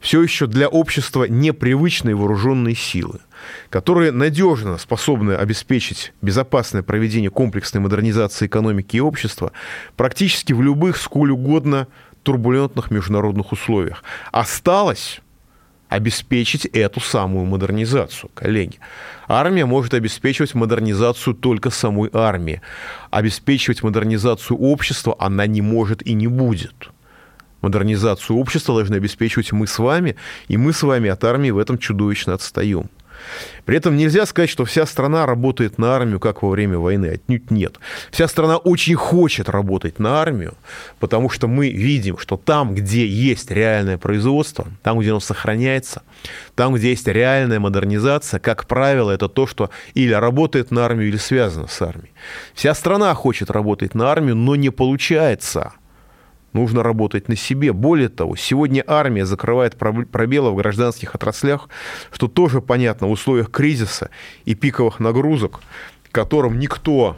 все 0.03 0.21
еще 0.21 0.47
для 0.47 0.67
общества 0.67 1.23
непривычные 1.23 2.13
вооруженные 2.13 2.75
силы, 2.75 3.21
которые 3.69 4.11
надежно 4.11 4.77
способны 4.77 5.31
обеспечить 5.31 6.11
безопасное 6.21 6.83
проведение 6.83 7.29
комплексной 7.29 7.79
модернизации 7.79 8.47
экономики 8.47 8.97
и 8.97 8.99
общества 8.99 9.53
практически 9.95 10.51
в 10.51 10.61
любых, 10.61 10.97
сколь 10.97 11.31
угодно, 11.31 11.87
турбулентных 12.23 12.91
международных 12.91 13.53
условиях. 13.53 14.03
Осталось 14.33 15.21
обеспечить 15.87 16.65
эту 16.65 16.99
самую 16.99 17.45
модернизацию, 17.45 18.29
коллеги. 18.33 18.79
Армия 19.29 19.65
может 19.65 19.93
обеспечивать 19.93 20.53
модернизацию 20.53 21.33
только 21.33 21.69
самой 21.69 22.09
армии. 22.11 22.61
Обеспечивать 23.09 23.83
модернизацию 23.83 24.57
общества 24.57 25.15
она 25.17 25.47
не 25.47 25.61
может 25.61 26.05
и 26.05 26.13
не 26.13 26.27
будет 26.27 26.92
модернизацию 27.63 28.37
общества 28.37 28.75
должны 28.75 28.95
обеспечивать 28.95 29.51
мы 29.51 29.65
с 29.65 29.79
вами, 29.79 30.15
и 30.47 30.57
мы 30.57 30.73
с 30.73 30.83
вами 30.83 31.09
от 31.09 31.23
армии 31.23 31.49
в 31.49 31.57
этом 31.57 31.79
чудовищно 31.79 32.35
отстаем. 32.35 32.89
При 33.65 33.77
этом 33.77 33.95
нельзя 33.95 34.25
сказать, 34.25 34.49
что 34.49 34.65
вся 34.65 34.85
страна 34.85 35.25
работает 35.25 35.77
на 35.77 35.95
армию, 35.95 36.19
как 36.19 36.43
во 36.43 36.49
время 36.49 36.77
войны. 36.77 37.07
Отнюдь 37.07 37.51
нет. 37.51 37.77
Вся 38.11 38.27
страна 38.27 38.57
очень 38.57 38.95
хочет 38.95 39.49
работать 39.49 39.99
на 39.99 40.21
армию, 40.21 40.55
потому 40.99 41.29
что 41.29 41.47
мы 41.47 41.69
видим, 41.69 42.17
что 42.17 42.37
там, 42.37 42.75
где 42.75 43.07
есть 43.07 43.51
реальное 43.51 43.97
производство, 43.97 44.67
там, 44.81 44.99
где 44.99 45.11
оно 45.11 45.19
сохраняется, 45.19 46.03
там, 46.55 46.73
где 46.73 46.89
есть 46.89 47.07
реальная 47.07 47.59
модернизация, 47.59 48.39
как 48.39 48.67
правило, 48.67 49.11
это 49.11 49.29
то, 49.29 49.47
что 49.47 49.69
или 49.93 50.13
работает 50.13 50.71
на 50.71 50.85
армию, 50.85 51.07
или 51.07 51.17
связано 51.17 51.67
с 51.67 51.81
армией. 51.81 52.11
Вся 52.53 52.73
страна 52.73 53.13
хочет 53.13 53.49
работать 53.49 53.95
на 53.95 54.11
армию, 54.11 54.35
но 54.35 54.55
не 54.55 54.69
получается– 54.69 55.73
нужно 56.53 56.83
работать 56.83 57.27
на 57.27 57.35
себе. 57.35 57.73
Более 57.73 58.09
того, 58.09 58.35
сегодня 58.35 58.83
армия 58.85 59.25
закрывает 59.25 59.75
пробелы 59.75 60.51
в 60.51 60.55
гражданских 60.55 61.15
отраслях, 61.15 61.69
что 62.11 62.27
тоже 62.27 62.61
понятно 62.61 63.07
в 63.07 63.11
условиях 63.11 63.51
кризиса 63.51 64.09
и 64.45 64.55
пиковых 64.55 64.99
нагрузок, 64.99 65.61
которым 66.11 66.59
никто 66.59 67.17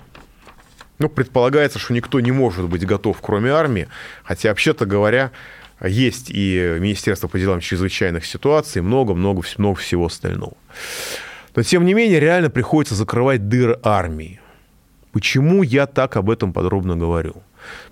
ну, 0.99 1.09
предполагается, 1.09 1.79
что 1.79 1.93
никто 1.93 2.19
не 2.19 2.31
может 2.31 2.65
быть 2.65 2.85
готов, 2.85 3.17
кроме 3.21 3.51
армии, 3.51 3.87
хотя, 4.23 4.49
вообще-то 4.49 4.85
говоря, 4.85 5.31
есть 5.83 6.29
и 6.29 6.77
Министерство 6.79 7.27
по 7.27 7.37
делам 7.37 7.59
чрезвычайных 7.59 8.25
ситуаций, 8.25 8.81
много-много 8.81 9.43
много 9.57 9.79
всего 9.79 10.05
остального. 10.05 10.55
Но, 11.55 11.63
тем 11.63 11.85
не 11.85 11.93
менее, 11.93 12.19
реально 12.19 12.49
приходится 12.49 12.95
закрывать 12.95 13.47
дыры 13.47 13.79
армии. 13.83 14.39
Почему 15.15 15.63
я 15.63 15.85
так 15.85 16.17
об 16.17 16.29
этом 16.29 16.51
подробно 16.51 16.97
говорю? 16.97 17.35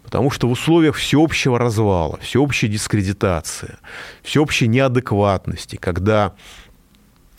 Потому 0.04 0.30
что 0.30 0.50
в 0.50 0.52
условиях 0.52 0.98
всеобщего 0.98 1.58
развала, 1.58 2.20
всеобщей 2.20 2.68
дискредитации, 2.68 3.78
всеобщей 4.24 4.68
неадекватности, 4.68 5.78
когда 5.78 6.34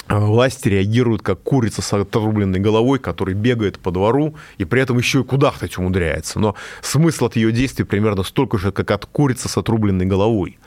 власти 0.09 0.69
реагируют 0.69 1.23
как 1.23 1.43
курица 1.43 1.83
с 1.83 1.93
отрубленной 1.93 2.61
головой, 2.61 2.99
который 2.99 3.35
бегает 3.35 3.79
по 3.79 3.91
двору 3.91 4.35
и 4.59 4.65
при 4.65 4.83
этом 4.83 4.99
еще 4.99 5.21
и 5.21 5.25
кудахтать 5.25 5.79
умудряется. 5.79 6.39
Но 6.39 6.55
смысл 6.83 7.27
от 7.27 7.37
ее 7.37 7.53
действий 7.53 7.85
примерно 7.85 8.23
столько 8.23 8.59
же, 8.59 8.73
как 8.73 8.91
от 8.91 9.07
курицы 9.07 9.49
с 9.49 9.57
отрубленной 9.57 10.07
головой. 10.07 10.59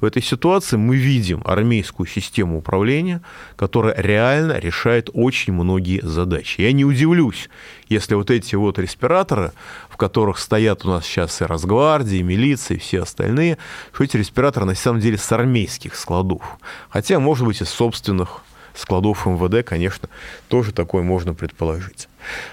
В 0.00 0.04
этой 0.04 0.22
ситуации 0.22 0.76
мы 0.76 0.96
видим 0.96 1.42
армейскую 1.44 2.06
систему 2.06 2.58
управления, 2.58 3.22
которая 3.56 3.94
реально 3.96 4.58
решает 4.58 5.10
очень 5.12 5.52
многие 5.52 6.00
задачи. 6.02 6.60
Я 6.60 6.72
не 6.72 6.84
удивлюсь, 6.84 7.48
если 7.88 8.14
вот 8.14 8.30
эти 8.30 8.54
вот 8.54 8.78
респираторы, 8.78 9.52
в 9.90 9.96
которых 9.96 10.38
стоят 10.38 10.84
у 10.84 10.88
нас 10.88 11.04
сейчас 11.04 11.40
и 11.40 11.44
Росгвардия, 11.44 12.20
и 12.20 12.22
милиция, 12.22 12.76
и 12.76 12.80
все 12.80 13.02
остальные, 13.02 13.58
что 13.92 14.04
эти 14.04 14.16
респираторы 14.16 14.66
на 14.66 14.74
самом 14.74 15.00
деле 15.00 15.18
с 15.18 15.30
армейских 15.32 15.94
складов. 15.94 16.42
Хотя, 16.88 17.20
может 17.20 17.46
быть, 17.46 17.60
из 17.60 17.68
собственных 17.68 18.42
складов 18.76 19.26
МВД, 19.26 19.66
конечно, 19.66 20.08
тоже 20.48 20.72
такое 20.72 21.02
можно 21.02 21.34
предположить. 21.34 22.08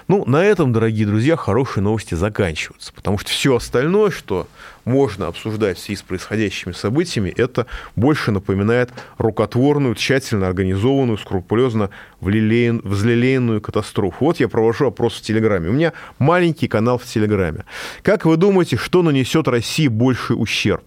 Ну, 0.08 0.24
на 0.24 0.44
этом, 0.44 0.72
дорогие 0.72 1.06
друзья, 1.06 1.36
хорошие 1.36 1.82
новости 1.82 2.14
заканчиваются, 2.14 2.92
потому 2.92 3.18
что 3.18 3.30
все 3.30 3.56
остальное, 3.56 4.10
что 4.10 4.46
можно 4.84 5.26
обсуждать 5.26 5.78
в 5.78 5.80
связи 5.80 5.98
с 5.98 6.02
происходящими 6.02 6.72
событиями, 6.72 7.30
это 7.36 7.66
больше 7.96 8.30
напоминает 8.30 8.90
рукотворную, 9.18 9.94
тщательно 9.94 10.46
организованную, 10.46 11.18
скрупулезно 11.18 11.90
взлелеянную 12.20 13.60
катастрофу. 13.60 14.26
Вот 14.26 14.40
я 14.40 14.48
провожу 14.48 14.86
опрос 14.86 15.14
в 15.14 15.22
Телеграме. 15.22 15.70
У 15.70 15.72
меня 15.72 15.92
маленький 16.18 16.68
канал 16.68 16.98
в 16.98 17.04
Телеграме. 17.04 17.64
Как 18.02 18.24
вы 18.24 18.36
думаете, 18.36 18.76
что 18.76 19.02
нанесет 19.02 19.48
России 19.48 19.88
больший 19.88 20.34
ущерб? 20.40 20.84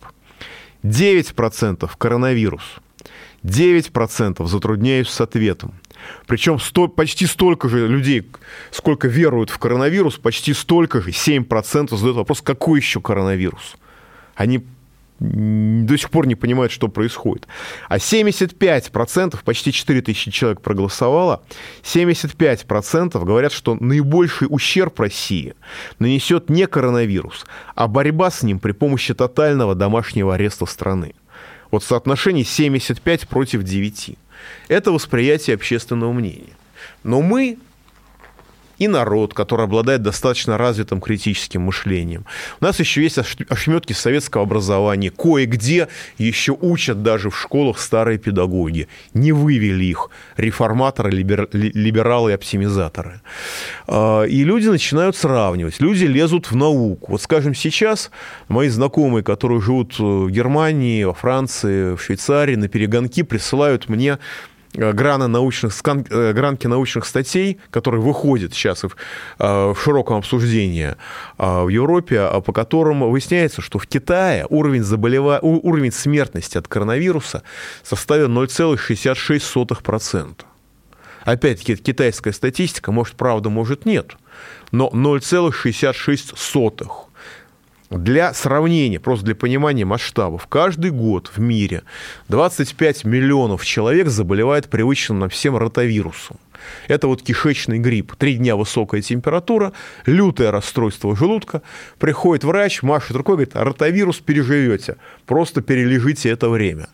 9% 0.83 1.89
коронавирус– 1.97 2.63
9% 3.47 4.45
затрудняюсь 4.45 5.09
с 5.09 5.21
ответом. 5.21 5.73
Причем 6.27 6.59
сто, 6.59 6.87
почти 6.87 7.25
столько 7.25 7.69
же 7.69 7.87
людей, 7.87 8.29
сколько 8.71 9.07
веруют 9.07 9.49
в 9.49 9.57
коронавирус, 9.57 10.17
почти 10.17 10.53
столько 10.53 11.01
же, 11.01 11.11
7% 11.11 11.95
задают 11.95 12.17
вопрос, 12.17 12.41
какой 12.41 12.79
еще 12.79 13.01
коронавирус? 13.01 13.75
Они 14.35 14.63
до 15.19 15.97
сих 15.97 16.11
пор 16.11 16.27
не 16.27 16.35
понимают, 16.35 16.71
что 16.71 16.89
происходит. 16.89 17.47
А 17.89 17.97
75%, 17.97 19.39
почти 19.43 19.71
4 19.71 20.01
тысячи 20.01 20.29
человек 20.29 20.61
проголосовало, 20.61 21.41
75% 21.83 23.25
говорят, 23.25 23.51
что 23.51 23.75
наибольший 23.79 24.47
ущерб 24.49 24.99
России 24.99 25.55
нанесет 25.97 26.49
не 26.49 26.67
коронавирус, 26.67 27.47
а 27.73 27.87
борьба 27.87 28.29
с 28.29 28.43
ним 28.43 28.59
при 28.59 28.73
помощи 28.73 29.15
тотального 29.15 29.73
домашнего 29.73 30.35
ареста 30.35 30.67
страны. 30.67 31.15
Вот 31.71 31.83
соотношение 31.83 32.45
75 32.45 33.27
против 33.27 33.63
9. 33.63 34.15
Это 34.67 34.91
восприятие 34.91 35.55
общественного 35.55 36.13
мнения. 36.13 36.55
Но 37.03 37.21
мы 37.21 37.57
и 38.77 38.87
народ, 38.87 39.33
который 39.33 39.65
обладает 39.65 40.01
достаточно 40.01 40.57
развитым 40.57 41.01
критическим 41.01 41.63
мышлением. 41.63 42.25
У 42.61 42.65
нас 42.65 42.79
еще 42.79 43.01
есть 43.03 43.17
ошметки 43.17 43.93
советского 43.93 44.43
образования. 44.43 45.11
Кое-где 45.11 45.87
еще 46.17 46.57
учат 46.59 47.03
даже 47.03 47.29
в 47.29 47.37
школах 47.37 47.79
старые 47.79 48.17
педагоги. 48.17 48.87
Не 49.13 49.31
вывели 49.31 49.85
их 49.85 50.09
реформаторы, 50.37 51.11
либералы 51.11 52.31
и 52.31 52.33
оптимизаторы. 52.33 53.21
А, 53.87 54.23
и 54.23 54.43
люди 54.43 54.67
начинают 54.67 55.15
сравнивать. 55.15 55.79
Люди 55.79 56.05
лезут 56.05 56.51
в 56.51 56.55
науку. 56.55 57.13
Вот, 57.13 57.21
скажем, 57.21 57.55
сейчас 57.55 58.11
мои 58.47 58.69
знакомые, 58.69 59.23
которые 59.23 59.61
живут 59.61 59.97
в 59.99 60.29
Германии, 60.29 61.03
во 61.03 61.13
Франции, 61.13 61.95
в 61.95 62.01
Швейцарии, 62.01 62.55
на 62.55 62.67
перегонки 62.67 63.23
присылают 63.23 63.89
мне 63.89 64.19
грана 64.77 65.27
научных, 65.27 65.73
э, 66.09 66.33
гранки 66.33 66.67
научных 66.67 67.05
статей, 67.05 67.59
которые 67.71 68.01
выходят 68.01 68.53
сейчас 68.53 68.83
в, 68.83 68.95
э, 69.39 69.73
в 69.73 69.77
широком 69.81 70.17
обсуждении 70.17 70.95
в 71.37 71.69
Европе, 71.69 72.19
а 72.19 72.41
по 72.41 72.53
которым 72.53 73.09
выясняется, 73.09 73.61
что 73.61 73.79
в 73.79 73.87
Китае 73.87 74.45
уровень, 74.49 74.83
заболева... 74.83 75.39
уровень 75.41 75.91
смертности 75.91 76.57
от 76.57 76.67
коронавируса 76.67 77.43
составил 77.83 78.29
0,66%. 78.29 80.45
Опять-таки, 81.27 81.73
это 81.73 81.83
китайская 81.83 82.31
статистика, 82.31 82.93
может, 82.93 83.15
правда, 83.15 83.49
может, 83.49 83.85
нет, 83.85 84.15
но 84.71 84.89
0,66%. 84.93 86.87
Для 87.89 88.33
сравнения, 88.33 88.99
просто 88.99 89.25
для 89.25 89.35
понимания 89.35 89.85
масштабов, 89.85 90.47
каждый 90.47 90.91
год 90.91 91.31
в 91.33 91.39
мире 91.39 91.83
25 92.27 93.05
миллионов 93.05 93.65
человек 93.65 94.09
заболевает 94.09 94.67
привычным 94.67 95.19
нам 95.19 95.29
всем 95.29 95.55
ротавирусом. 95.55 96.37
Это 96.89 97.07
вот 97.07 97.21
кишечный 97.21 97.79
грипп. 97.79 98.15
Три 98.17 98.35
дня 98.35 98.57
высокая 98.57 99.01
температура, 99.01 99.71
лютое 100.05 100.51
расстройство 100.51 101.15
желудка. 101.15 101.61
Приходит 101.97 102.43
врач, 102.43 102.81
машет 102.81 103.15
рукой, 103.15 103.35
говорит, 103.35 103.55
ротавирус 103.55 104.17
переживете, 104.17 104.97
просто 105.25 105.61
перележите 105.61 106.29
это 106.29 106.49
время. 106.49 106.89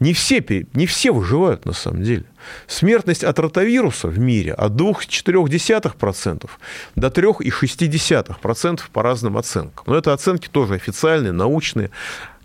Не 0.00 0.14
все, 0.14 0.42
не 0.72 0.86
все 0.86 1.12
выживают 1.12 1.66
на 1.66 1.74
самом 1.74 2.02
деле. 2.02 2.24
Смертность 2.66 3.22
от 3.22 3.38
ротавируса 3.38 4.08
в 4.08 4.18
мире 4.18 4.54
от 4.54 4.72
2,4% 4.72 6.50
до 6.96 7.08
3,6% 7.08 8.80
по 8.92 9.02
разным 9.02 9.36
оценкам. 9.36 9.84
Но 9.86 9.96
это 9.96 10.14
оценки 10.14 10.48
тоже 10.48 10.74
официальные, 10.74 11.32
научные, 11.32 11.90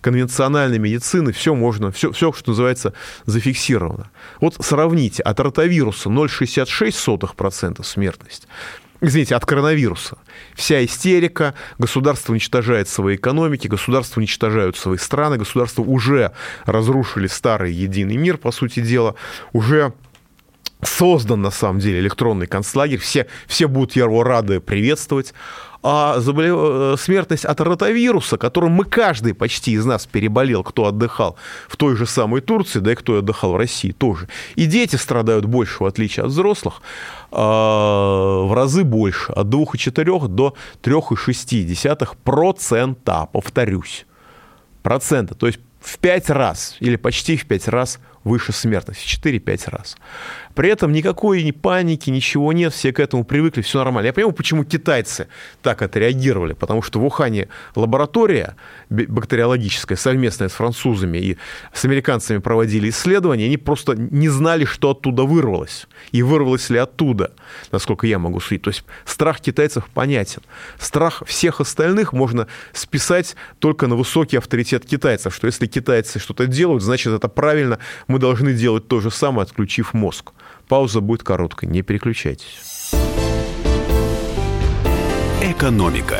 конвенциональной 0.01 0.79
медицины, 0.79 1.31
все 1.31 1.55
можно, 1.55 1.91
все, 1.91 2.11
все, 2.11 2.33
что 2.33 2.51
называется, 2.51 2.93
зафиксировано. 3.25 4.11
Вот 4.41 4.55
сравните, 4.59 5.23
от 5.23 5.39
ротавируса 5.39 6.09
0,66% 6.09 7.83
смертность 7.83 8.47
извините, 9.07 9.35
от 9.35 9.45
коронавируса. 9.45 10.17
Вся 10.55 10.83
истерика, 10.83 11.53
государство 11.77 12.33
уничтожает 12.33 12.87
свои 12.87 13.15
экономики, 13.15 13.67
государство 13.67 14.19
уничтожают 14.19 14.77
свои 14.77 14.97
страны, 14.97 15.37
государство 15.37 15.81
уже 15.81 16.31
разрушили 16.65 17.27
старый 17.27 17.73
единый 17.73 18.17
мир, 18.17 18.37
по 18.37 18.51
сути 18.51 18.79
дела, 18.79 19.15
уже 19.53 19.93
создан, 20.81 21.41
на 21.41 21.51
самом 21.51 21.79
деле, 21.79 21.99
электронный 21.99 22.47
концлагерь, 22.47 22.99
все, 22.99 23.27
все 23.47 23.67
будут 23.67 23.95
его 23.95 24.23
рады 24.23 24.59
приветствовать, 24.59 25.33
а 25.88 26.19
заболев... 26.19 27.00
Смертность 27.00 27.45
от 27.45 27.62
ротавируса, 27.62 28.38
которым 28.38 28.71
мы 28.71 28.86
каждый 28.86 29.36
почти 29.36 29.74
из 29.74 29.86
нас 29.86 30.08
переболел, 30.08 30.63
кто 30.63 30.86
отдыхал 30.86 31.36
в 31.67 31.78
той 31.78 31.95
же 31.95 32.08
самой 32.08 32.41
Турции, 32.41 32.80
да 32.80 32.93
и 32.93 32.95
кто 32.95 33.19
отдыхал 33.19 33.52
в 33.52 33.58
России 33.58 33.91
тоже. 33.91 34.28
И 34.56 34.65
дети 34.65 34.95
страдают 34.95 35.45
больше, 35.45 35.84
в 35.84 35.86
отличие 35.86 36.26
от 36.26 36.32
взрослых, 36.32 36.82
а, 37.32 38.45
в 38.45 38.54
разы 38.54 38.84
больше, 38.84 39.32
от 39.32 39.48
2,4 39.48 40.28
до 40.28 40.56
3,6 40.82 42.15
процента, 42.24 43.28
повторюсь, 43.32 44.08
процента, 44.82 45.36
то 45.36 45.45
есть 45.45 45.60
в 45.80 46.00
5 46.00 46.32
раз 46.32 46.78
или 46.80 46.95
почти 46.95 47.38
в 47.38 47.45
5 47.45 47.67
раз 47.67 48.00
выше 48.25 48.51
смертность, 48.51 49.01
в 49.01 49.25
4-5 49.25 49.69
раз. 49.69 49.95
При 50.55 50.69
этом 50.69 50.91
никакой 50.91 51.43
ни 51.43 51.51
паники, 51.51 52.09
ничего 52.09 52.51
нет, 52.53 52.73
все 52.73 52.91
к 52.91 52.99
этому 52.99 53.23
привыкли, 53.23 53.61
все 53.61 53.77
нормально. 53.77 54.07
Я 54.07 54.13
понимаю, 54.13 54.33
почему 54.33 54.63
китайцы 54.63 55.27
так 55.61 55.81
отреагировали, 55.81 56.53
потому 56.53 56.81
что 56.81 56.99
в 56.99 57.05
Ухане 57.05 57.49
лаборатория 57.75 58.55
бактериологическая, 58.89 59.97
совместная 59.97 60.49
с 60.49 60.53
французами 60.53 61.17
и 61.19 61.38
с 61.71 61.85
американцами 61.85 62.39
проводили 62.39 62.89
исследования, 62.89 63.45
они 63.45 63.57
просто 63.57 63.93
не 63.95 64.29
знали, 64.29 64.65
что 64.65 64.91
оттуда 64.91 65.23
вырвалось, 65.23 65.88
и 66.11 66.23
вырвалось 66.23 66.69
ли 66.69 66.79
оттуда, 66.79 67.31
насколько 67.71 68.07
я 68.07 68.17
могу 68.17 68.39
судить. 68.39 68.63
То 68.63 68.69
есть 68.69 68.83
страх 69.05 69.39
китайцев 69.39 69.88
понятен. 69.93 70.41
Страх 70.79 71.21
всех 71.27 71.61
остальных 71.61 72.11
можно 72.13 72.47
списать 72.73 73.35
только 73.59 73.85
на 73.85 73.95
высокий 73.95 74.38
авторитет 74.38 74.85
китайцев, 74.85 75.35
что 75.35 75.45
если 75.45 75.67
китайцы 75.67 76.17
что-то 76.17 76.47
делают, 76.47 76.81
значит, 76.81 77.13
это 77.13 77.27
правильно, 77.27 77.77
мы 78.07 78.14
должны 78.19 78.54
делать 78.54 78.88
то 78.88 78.99
же 78.99 79.12
самое, 79.12 79.43
отключив 79.43 79.93
мозг. 79.93 80.32
Пауза 80.67 81.01
будет 81.01 81.23
короткой, 81.23 81.69
не 81.69 81.82
переключайтесь. 81.82 82.91
Экономика 85.41 86.19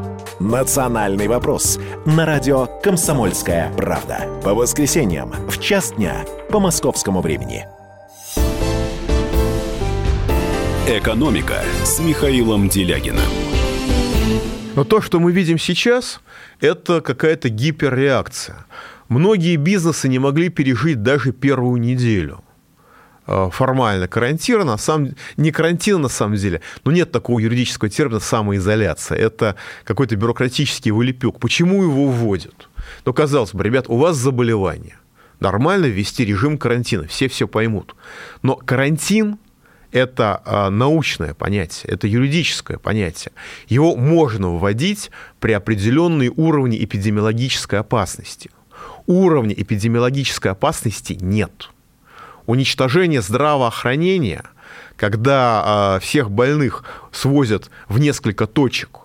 «Национальный 0.41 1.27
вопрос» 1.27 1.79
на 2.07 2.25
радио 2.25 2.65
«Комсомольская 2.81 3.71
правда». 3.77 4.27
По 4.43 4.55
воскресеньям 4.55 5.31
в 5.47 5.59
час 5.59 5.93
дня 5.93 6.25
по 6.49 6.59
московскому 6.59 7.21
времени. 7.21 7.67
«Экономика» 10.87 11.61
с 11.83 11.99
Михаилом 11.99 12.69
Делягиным. 12.69 13.21
Но 14.75 14.83
то, 14.83 14.99
что 14.99 15.19
мы 15.19 15.31
видим 15.31 15.59
сейчас, 15.59 16.21
это 16.59 17.01
какая-то 17.01 17.49
гиперреакция. 17.49 18.65
Многие 19.09 19.57
бизнесы 19.57 20.09
не 20.09 20.17
могли 20.17 20.49
пережить 20.49 21.03
даже 21.03 21.33
первую 21.33 21.79
неделю– 21.79 22.43
формально 23.51 24.07
карантина, 24.07 24.63
на 24.63 24.77
самом 24.77 25.15
не 25.37 25.51
карантин 25.51 26.01
на 26.01 26.09
самом 26.09 26.35
деле, 26.35 26.61
но 26.83 26.91
нет 26.91 27.11
такого 27.11 27.39
юридического 27.39 27.89
термина 27.89 28.19
самоизоляция. 28.19 29.17
Это 29.17 29.55
какой-то 29.83 30.15
бюрократический 30.15 30.91
вылепек. 30.91 31.39
Почему 31.39 31.83
его 31.83 32.07
вводят? 32.07 32.69
Ну, 33.05 33.13
казалось 33.13 33.53
бы, 33.53 33.63
ребят, 33.63 33.85
у 33.87 33.97
вас 33.97 34.17
заболевание. 34.17 34.97
Нормально 35.39 35.87
ввести 35.87 36.23
режим 36.25 36.57
карантина, 36.57 37.07
все 37.07 37.27
все 37.27 37.47
поймут. 37.47 37.95
Но 38.43 38.55
карантин 38.55 39.37
это 39.91 40.41
э, 40.45 40.69
научное 40.69 41.33
понятие, 41.33 41.93
это 41.93 42.07
юридическое 42.07 42.77
понятие. 42.77 43.31
Его 43.67 43.95
можно 43.95 44.55
вводить 44.55 45.11
при 45.39 45.51
определенной 45.53 46.29
уровне 46.29 46.81
эпидемиологической 46.83 47.79
опасности. 47.79 48.51
Уровня 49.07 49.53
эпидемиологической 49.57 50.51
опасности 50.51 51.17
нет 51.19 51.69
уничтожение 52.45 53.21
здравоохранения, 53.21 54.43
когда 54.95 55.63
а, 55.63 55.99
всех 55.99 56.29
больных 56.31 56.83
свозят 57.11 57.69
в 57.87 57.99
несколько 57.99 58.47
точек 58.47 59.01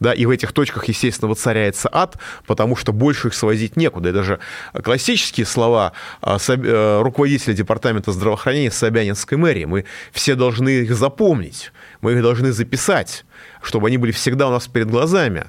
да, 0.00 0.14
и 0.14 0.24
в 0.24 0.30
этих 0.30 0.52
точках, 0.52 0.86
естественно, 0.86 1.28
воцаряется 1.28 1.88
ад, 1.92 2.16
потому 2.46 2.74
что 2.74 2.92
больше 2.92 3.28
их 3.28 3.34
свозить 3.34 3.76
некуда. 3.76 4.08
И 4.08 4.12
даже 4.12 4.40
классические 4.72 5.46
слова 5.46 5.92
а, 6.22 6.38
э, 6.48 7.00
руководителя 7.02 7.54
департамента 7.54 8.10
здравоохранения 8.10 8.70
Собянинской 8.70 9.36
мэрии, 9.36 9.66
мы 9.66 9.84
все 10.10 10.34
должны 10.34 10.70
их 10.70 10.96
запомнить, 10.96 11.70
мы 12.00 12.12
их 12.14 12.22
должны 12.22 12.50
записать, 12.52 13.26
чтобы 13.62 13.88
они 13.88 13.98
были 13.98 14.12
всегда 14.12 14.48
у 14.48 14.50
нас 14.50 14.66
перед 14.66 14.90
глазами. 14.90 15.44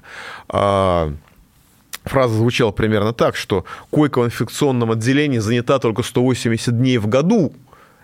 Фраза 2.05 2.35
звучала 2.35 2.71
примерно 2.71 3.13
так, 3.13 3.35
что 3.35 3.65
койка 3.89 4.21
в 4.21 4.25
инфекционном 4.25 4.91
отделении 4.91 5.37
занята 5.37 5.79
только 5.79 6.03
180 6.03 6.77
дней 6.77 6.97
в 6.97 7.07
году. 7.07 7.53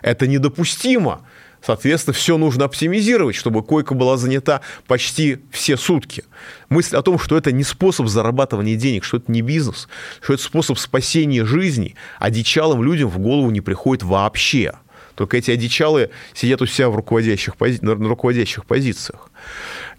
Это 0.02 0.28
недопустимо. 0.28 1.22
Соответственно, 1.66 2.14
все 2.14 2.38
нужно 2.38 2.66
оптимизировать, 2.66 3.36
чтобы 3.36 3.64
койка 3.64 3.96
была 3.96 4.16
занята 4.18 4.62
почти 4.86 5.40
все 5.52 5.76
сутки. 5.76 6.24
Мысль 6.70 6.96
о 6.96 7.02
том, 7.02 7.18
что 7.18 7.36
это 7.36 7.52
не 7.52 7.64
способ 7.64 8.08
зарабатывания 8.08 8.76
денег, 8.76 9.04
что 9.04 9.18
это 9.18 9.32
не 9.32 9.42
бизнес, 9.42 9.88
что 10.22 10.34
это 10.34 10.44
способ 10.44 10.78
спасения 10.78 11.44
жизни, 11.46 11.96
одичалым 12.20 12.84
людям 12.84 13.10
в 13.10 13.18
голову 13.18 13.50
не 13.50 13.62
приходит 13.62 14.04
вообще. 14.04 14.74
Только 15.16 15.38
эти 15.38 15.50
одичалы 15.50 16.12
сидят 16.36 16.62
у 16.62 16.68
себя 16.68 16.90
в 16.90 16.96
руководящих, 16.96 17.58
пози... 17.58 17.80
на 17.82 17.96
руководящих 17.96 18.66
позициях. 18.66 19.32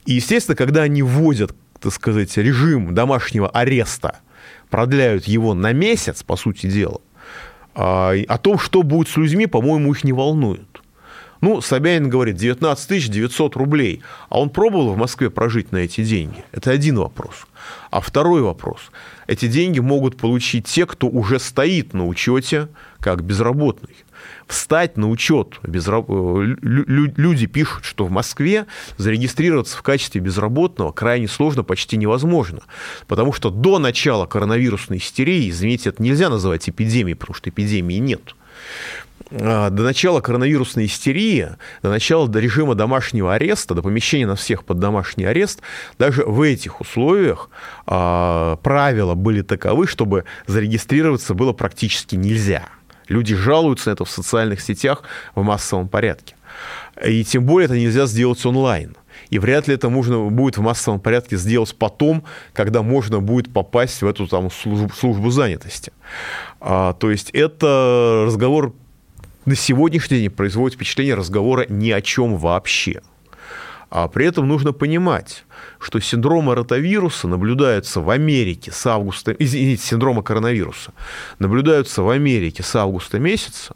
И, 0.07 0.15
естественно, 0.15 0.55
когда 0.55 0.83
они 0.83 1.03
вводят, 1.03 1.55
так 1.81 1.93
сказать, 1.93 2.37
режим 2.37 2.95
домашнего 2.95 3.49
ареста, 3.49 4.21
продляют 4.71 5.25
его 5.27 5.55
на 5.55 5.73
месяц, 5.73 6.23
по 6.23 6.37
сути 6.37 6.69
дела, 6.69 7.01
а, 7.75 8.15
о 8.29 8.39
том, 8.39 8.59
что 8.59 8.83
будет 8.83 9.09
с 9.09 9.17
людьми, 9.17 9.47
по-моему, 9.47 9.93
их 9.93 10.05
не 10.05 10.13
волнует. 10.13 10.67
Ну, 11.41 11.61
Собянин 11.61 12.09
говорит, 12.09 12.37
19 12.37 13.11
900 13.11 13.57
рублей. 13.57 14.03
А 14.29 14.41
он 14.41 14.51
пробовал 14.51 14.95
в 14.95 14.97
Москве 14.97 15.31
прожить 15.31 15.71
на 15.71 15.79
эти 15.79 16.03
деньги? 16.03 16.45
Это 16.51 16.73
один 16.73 16.99
вопрос. 16.99 17.47
А 17.91 18.01
второй 18.01 18.43
вопрос. 18.43 18.91
Эти 19.29 19.47
деньги 19.47 19.79
могут 19.79 20.17
получить 20.17 20.67
те, 20.67 20.85
кто 20.87 21.07
уже 21.07 21.39
стоит 21.39 21.95
на 21.95 22.07
учете 22.07 22.69
как 22.99 23.23
безработный. 23.23 23.95
Встать 24.49 24.97
на 24.97 25.11
учет. 25.11 25.61
Безраб... 25.63 26.07
Э, 26.09 26.57
люди 26.63 27.47
пишут, 27.47 27.85
что 27.85 28.07
в 28.07 28.11
Москве 28.11 28.67
зарегистрироваться 28.97 29.77
в 29.77 29.83
качестве 29.83 30.23
безработного 30.23 30.91
крайне 30.91 31.29
сложно, 31.29 31.63
почти 31.63 31.99
невозможно. 31.99 32.63
Потому 33.07 33.35
что 33.35 33.51
до 33.51 33.79
начала 33.79 34.25
коронавирусной 34.25 34.99
истерии, 34.99 35.51
извините, 35.51 35.91
это 35.91 36.03
нельзя 36.03 36.31
называть 36.31 36.69
эпидемией, 36.69 37.15
потому 37.15 37.35
что 37.35 37.51
эпидемии 37.51 37.97
нет. 37.97 38.35
А, 39.31 39.69
до 39.69 39.83
начала 39.83 40.23
коронавирусной 40.23 40.87
истерии, 40.87 41.51
до 41.83 41.91
начала 41.91 42.31
режима 42.39 42.75
домашнего 42.75 43.35
ареста, 43.35 43.75
до 43.75 43.83
помещения 43.83 44.27
на 44.27 44.37
всех 44.37 44.65
под 44.65 44.79
домашний 44.79 45.27
арест, 45.27 45.61
даже 45.99 46.25
в 46.25 46.41
этих 46.41 46.81
условиях 46.81 47.51
э, 47.87 48.57
правила 48.63 49.15
были 49.15 49.43
таковы, 49.43 49.87
чтобы 49.87 50.25
зарегистрироваться 50.47 51.35
было 51.35 51.53
практически 51.53 52.17
нельзя. 52.17 52.69
Люди 53.09 53.35
жалуются 53.35 53.91
на 53.91 53.95
это 53.95 54.05
в 54.05 54.11
социальных 54.11 54.61
сетях 54.61 55.03
в 55.35 55.43
массовом 55.43 55.89
порядке. 55.89 56.35
И 57.05 57.25
тем 57.25 57.45
более 57.45 57.67
это 57.67 57.79
нельзя 57.79 58.07
сделать 58.07 58.45
онлайн. 58.45 58.97
И 59.31 59.39
вряд 59.39 59.69
ли 59.69 59.75
это 59.75 59.89
можно 59.89 60.25
будет 60.25 60.57
в 60.57 60.61
массовом 60.61 61.01
порядке 61.01 61.37
сделать 61.37 61.75
потом, 61.75 62.25
когда 62.53 62.83
можно 62.83 63.21
будет 63.21 63.53
попасть 63.53 64.03
в 64.03 64.07
эту 64.07 64.27
там, 64.27 64.51
службу, 64.51 64.93
службу 64.95 65.31
занятости. 65.31 65.93
А, 66.61 66.95
то 66.95 67.11
есть 67.11 67.31
это 67.31 68.25
разговор 68.27 68.73
на 69.45 69.55
сегодняшний 69.55 70.19
день 70.19 70.31
производит 70.31 70.77
впечатление 70.77 71.15
разговора 71.15 71.67
ни 71.69 71.91
о 71.91 72.01
чем 72.01 72.37
вообще. 72.37 73.01
А 73.91 74.07
при 74.09 74.27
этом 74.27 74.47
нужно 74.47 74.73
понимать, 74.73 75.45
что 75.79 75.99
синдромы 75.99 76.55
ротавируса 76.55 77.27
наблюдаются 77.27 78.01
в 78.01 78.11
Америке 78.11 78.71
с 78.71 78.87
августа, 78.87 79.35
извините, 79.39 79.83
синдрома 79.83 80.23
коронавируса, 80.23 80.93
наблюдаются 81.39 82.03
в 82.03 82.11
Америке 82.11 82.63
с 82.63 82.77
августа 82.77 83.19
месяца, 83.19 83.75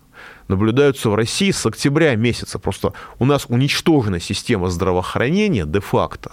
наблюдаются 0.48 1.09
в 1.09 1.14
России 1.14 1.51
с 1.51 1.64
октября 1.64 2.14
месяца. 2.14 2.59
Просто 2.59 2.92
у 3.18 3.25
нас 3.25 3.46
уничтожена 3.48 4.20
система 4.20 4.68
здравоохранения 4.68 5.64
де-факто 5.64 6.33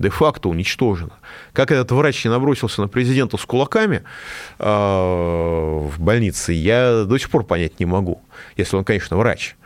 де-факто 0.00 0.48
уничтожена. 0.48 1.12
Как 1.52 1.70
этот 1.70 1.92
врач 1.92 2.24
не 2.24 2.30
набросился 2.30 2.80
на 2.80 2.88
президента 2.88 3.36
с 3.36 3.44
кулаками 3.44 4.02
э, 4.58 4.64
в 4.64 6.00
больнице, 6.00 6.54
я 6.54 7.04
до 7.04 7.18
сих 7.18 7.30
пор 7.30 7.44
понять 7.44 7.78
не 7.78 7.86
могу, 7.86 8.22
если 8.56 8.76
он, 8.76 8.84
конечно, 8.84 9.18
врач. 9.18 9.56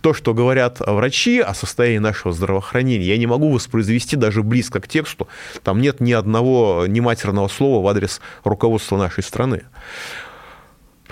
То, 0.00 0.14
что 0.14 0.32
говорят 0.32 0.78
врачи 0.80 1.40
о 1.40 1.54
состоянии 1.54 1.98
нашего 1.98 2.32
здравоохранения, 2.32 3.06
я 3.06 3.18
не 3.18 3.26
могу 3.26 3.50
воспроизвести 3.50 4.16
даже 4.16 4.42
близко 4.42 4.80
к 4.80 4.88
тексту. 4.88 5.26
Там 5.64 5.80
нет 5.80 6.00
ни 6.00 6.12
одного 6.12 6.86
ни 6.86 7.00
матерного 7.00 7.48
слова 7.48 7.84
в 7.84 7.88
адрес 7.88 8.20
руководства 8.44 8.96
нашей 8.96 9.24
страны. 9.24 9.62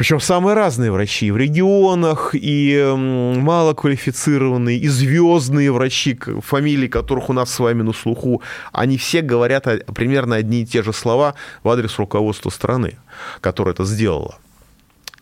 Причем 0.00 0.18
самые 0.18 0.54
разные 0.54 0.90
врачи 0.90 1.30
в 1.30 1.36
регионах, 1.36 2.30
и 2.32 2.94
малоквалифицированные, 2.96 4.78
и 4.78 4.88
звездные 4.88 5.70
врачи, 5.72 6.18
фамилии 6.42 6.88
которых 6.88 7.28
у 7.28 7.34
нас 7.34 7.52
с 7.52 7.58
вами 7.58 7.82
на 7.82 7.92
слуху, 7.92 8.40
они 8.72 8.96
все 8.96 9.20
говорят 9.20 9.66
примерно 9.94 10.36
одни 10.36 10.62
и 10.62 10.64
те 10.64 10.82
же 10.82 10.94
слова 10.94 11.34
в 11.62 11.68
адрес 11.68 11.98
руководства 11.98 12.48
страны, 12.48 12.96
которое 13.42 13.72
это 13.72 13.84
сделало. 13.84 14.38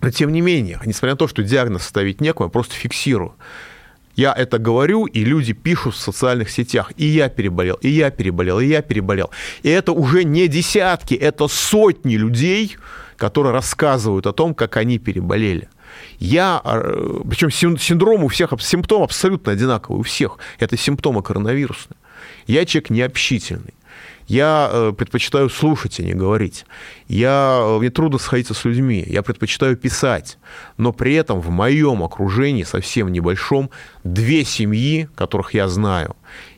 Но 0.09 0.12
тем 0.12 0.33
не 0.33 0.40
менее, 0.40 0.81
несмотря 0.87 1.11
на 1.11 1.16
то, 1.18 1.29
что 1.29 1.42
диагноз 1.42 1.83
ставить 1.83 2.23
некому, 2.23 2.49
я 2.49 2.51
просто 2.51 2.75
фиксирую. 2.75 3.35
Я 4.16 4.33
это 4.33 4.59
говорю, 4.59 5.05
и 5.05 5.23
люди 5.23 5.53
пишут 5.53 5.97
в 5.97 5.99
социальных 5.99 6.49
сетях. 6.49 6.92
И 6.97 7.05
я 7.05 7.29
переболел, 7.29 7.77
и 7.83 7.90
я 7.90 8.11
переболел, 8.11 8.59
и 8.59 8.64
я 8.64 8.81
переболел. 8.81 9.31
И 9.62 9.68
это 9.68 9.92
уже 9.92 10.25
не 10.25 10.49
десятки, 10.49 11.12
это 11.12 11.47
сотни 11.47 12.16
людей, 12.16 12.79
которые 13.18 13.53
рассказывают 13.53 14.27
о 14.27 14.33
том, 14.33 14.55
как 14.55 14.79
они 14.79 14.99
переболели. 14.99 15.68
Я, 16.18 16.62
э, 16.64 17.21
причем 17.29 17.51
синдром 17.51 18.25
у 18.25 18.29
всех, 18.29 18.55
симптом 18.61 19.03
абсолютно 19.03 19.53
одинаковый 19.53 20.01
у 20.01 20.03
всех. 20.03 20.38
Это 20.59 20.79
симптомы 20.79 21.23
коронавирусные. 21.23 21.99
Я 22.47 22.64
человек 22.64 22.88
необщительный. 22.88 23.75
Я 24.29 24.69
э, 24.71 24.93
предпочитаю 24.97 25.49
слушать, 25.49 25.99
а 26.01 26.03
не 26.03 26.12
говорить. 26.12 26.67
Я, 27.09 27.61
э, 27.61 27.79
мне 27.79 27.91
трудно 27.91 28.19
сходиться 28.19 28.53
с 28.53 28.64
людьми. 28.67 29.03
Я 29.07 29.23
предпочитаю 29.23 29.77
писать. 29.77 30.38
Но 30.77 30.93
при 30.93 31.14
этом 31.14 31.41
в 31.41 31.49
моем 31.49 32.03
окружении, 32.03 32.62
совсем 32.62 33.11
небольшом, 33.11 33.71
две 34.05 34.45
семьи, 34.45 35.09
которых 35.17 35.55
я 35.55 35.67
знаю, 35.69 36.14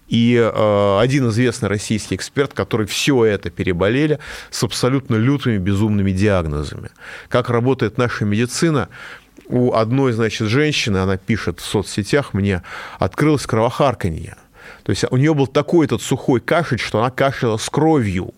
и 0.08 0.34
э, 0.34 0.98
один 1.00 1.28
известный 1.28 1.68
российский 1.68 2.16
эксперт, 2.16 2.52
который 2.52 2.86
все 2.86 3.24
это 3.24 3.48
переболели 3.50 4.18
с 4.50 4.64
абсолютно 4.64 5.14
лютыми, 5.14 5.58
безумными 5.58 6.10
диагнозами. 6.10 6.90
Как 7.28 7.48
работает 7.48 7.96
наша 7.96 8.24
медицина? 8.24 8.88
У 9.46 9.72
одной, 9.72 10.12
значит, 10.12 10.48
женщины, 10.48 10.98
она 10.98 11.16
пишет 11.16 11.60
в 11.60 11.64
соцсетях 11.64 12.34
мне, 12.34 12.62
открылось 12.98 13.46
кровохарканье. 13.46 14.36
То 14.82 14.90
есть 14.90 15.04
у 15.10 15.16
нее 15.16 15.34
был 15.34 15.46
такой 15.46 15.86
этот 15.86 16.02
сухой 16.02 16.40
кашель, 16.40 16.78
что 16.78 16.98
она 17.00 17.10
кашляла 17.10 17.56
с 17.56 17.68
кровью. 17.68 18.32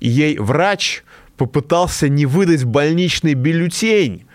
И 0.00 0.08
ей 0.08 0.38
врач 0.38 1.02
попытался 1.36 2.08
не 2.08 2.26
выдать 2.26 2.64
больничный 2.64 3.34
бюллетень 3.34 4.26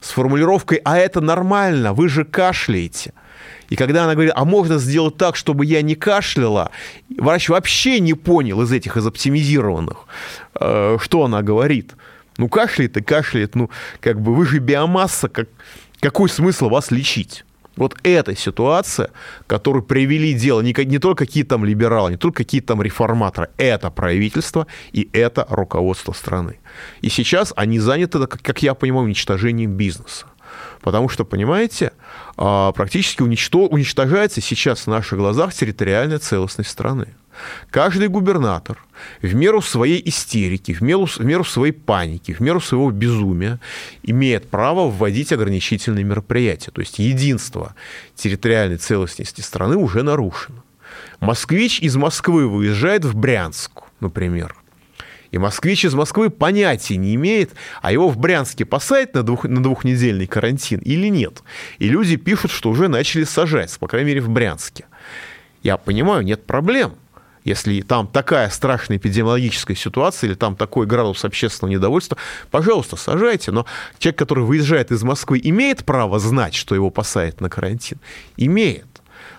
с 0.00 0.10
формулировкой 0.10 0.80
«А 0.84 0.98
это 0.98 1.20
нормально, 1.20 1.92
вы 1.92 2.08
же 2.08 2.24
кашляете». 2.24 3.12
И 3.68 3.76
когда 3.76 4.04
она 4.04 4.14
говорит, 4.14 4.32
а 4.34 4.44
можно 4.44 4.78
сделать 4.78 5.16
так, 5.16 5.36
чтобы 5.36 5.66
я 5.66 5.82
не 5.82 5.94
кашляла, 5.94 6.70
врач 7.18 7.48
вообще 7.48 8.00
не 8.00 8.14
понял 8.14 8.62
из 8.62 8.72
этих, 8.72 8.96
из 8.96 9.06
оптимизированных, 9.06 10.06
э, 10.58 10.96
что 11.00 11.24
она 11.24 11.42
говорит. 11.42 11.94
Ну, 12.38 12.48
кашляет 12.48 12.96
и 12.96 13.02
кашляет, 13.02 13.54
ну, 13.54 13.68
как 14.00 14.20
бы 14.20 14.34
вы 14.34 14.46
же 14.46 14.58
биомасса, 14.58 15.28
как, 15.28 15.48
какой 16.00 16.28
смысл 16.28 16.68
вас 16.68 16.90
лечить? 16.90 17.44
Вот 17.78 17.96
эта 18.02 18.34
ситуация, 18.34 19.10
которую 19.46 19.84
привели 19.84 20.34
дело 20.34 20.60
не, 20.60 20.74
не 20.84 20.98
только 20.98 21.26
какие-то 21.26 21.50
там 21.50 21.64
либералы, 21.64 22.10
не 22.10 22.16
только 22.16 22.44
какие-то 22.44 22.68
там 22.68 22.82
реформаторы, 22.82 23.50
это 23.56 23.90
правительство 23.90 24.66
и 24.92 25.08
это 25.12 25.46
руководство 25.48 26.12
страны. 26.12 26.58
И 27.02 27.08
сейчас 27.08 27.52
они 27.56 27.78
заняты, 27.78 28.26
как 28.26 28.62
я 28.62 28.74
понимаю, 28.74 29.04
уничтожением 29.04 29.72
бизнеса. 29.72 30.26
Потому 30.80 31.08
что, 31.08 31.24
понимаете, 31.24 31.92
а, 32.36 32.72
практически 32.72 33.22
уничтожается 33.22 34.40
сейчас 34.40 34.80
в 34.80 34.86
наших 34.86 35.18
глазах 35.18 35.52
территориальная 35.52 36.18
целостность 36.18 36.70
страны. 36.70 37.08
Каждый 37.70 38.08
губернатор 38.08 38.78
в 39.22 39.34
меру 39.34 39.62
своей 39.62 40.02
истерики, 40.08 40.72
в 40.72 40.80
меру, 40.80 41.06
в 41.06 41.20
меру 41.20 41.44
своей 41.44 41.72
паники, 41.72 42.32
в 42.32 42.40
меру 42.40 42.60
своего 42.60 42.90
безумия 42.90 43.60
имеет 44.02 44.50
право 44.50 44.90
вводить 44.90 45.32
ограничительные 45.32 46.04
мероприятия. 46.04 46.70
То 46.70 46.80
есть 46.80 46.98
единство 46.98 47.74
территориальной 48.16 48.78
целостности 48.78 49.40
страны 49.40 49.76
уже 49.76 50.02
нарушено. 50.02 50.64
Москвич 51.20 51.80
из 51.80 51.96
Москвы 51.96 52.48
выезжает 52.48 53.04
в 53.04 53.16
Брянск, 53.16 53.82
например, 54.00 54.56
и 55.30 55.38
москвич 55.38 55.84
из 55.84 55.94
Москвы 55.94 56.30
понятия 56.30 56.96
не 56.96 57.14
имеет, 57.14 57.52
а 57.82 57.92
его 57.92 58.08
в 58.08 58.18
Брянске 58.18 58.64
посадят 58.64 59.14
на, 59.14 59.22
двух, 59.22 59.44
на 59.44 59.62
двухнедельный 59.62 60.26
карантин 60.26 60.80
или 60.80 61.08
нет. 61.08 61.42
И 61.78 61.88
люди 61.88 62.16
пишут, 62.16 62.50
что 62.50 62.70
уже 62.70 62.88
начали 62.88 63.24
сажать, 63.24 63.76
по 63.78 63.88
крайней 63.88 64.08
мере, 64.08 64.20
в 64.20 64.28
Брянске. 64.28 64.86
Я 65.62 65.76
понимаю, 65.76 66.22
нет 66.22 66.46
проблем. 66.46 66.94
Если 67.44 67.80
там 67.80 68.06
такая 68.06 68.50
страшная 68.50 68.98
эпидемиологическая 68.98 69.76
ситуация 69.76 70.28
или 70.28 70.34
там 70.34 70.54
такой 70.54 70.86
градус 70.86 71.24
общественного 71.24 71.72
недовольства, 71.72 72.18
пожалуйста, 72.50 72.96
сажайте. 72.96 73.52
Но 73.52 73.64
человек, 73.98 74.18
который 74.18 74.44
выезжает 74.44 74.90
из 74.90 75.02
Москвы, 75.02 75.40
имеет 75.42 75.84
право 75.84 76.18
знать, 76.18 76.54
что 76.54 76.74
его 76.74 76.90
посадят 76.90 77.40
на 77.40 77.48
карантин? 77.48 78.00
Имеет. 78.36 78.87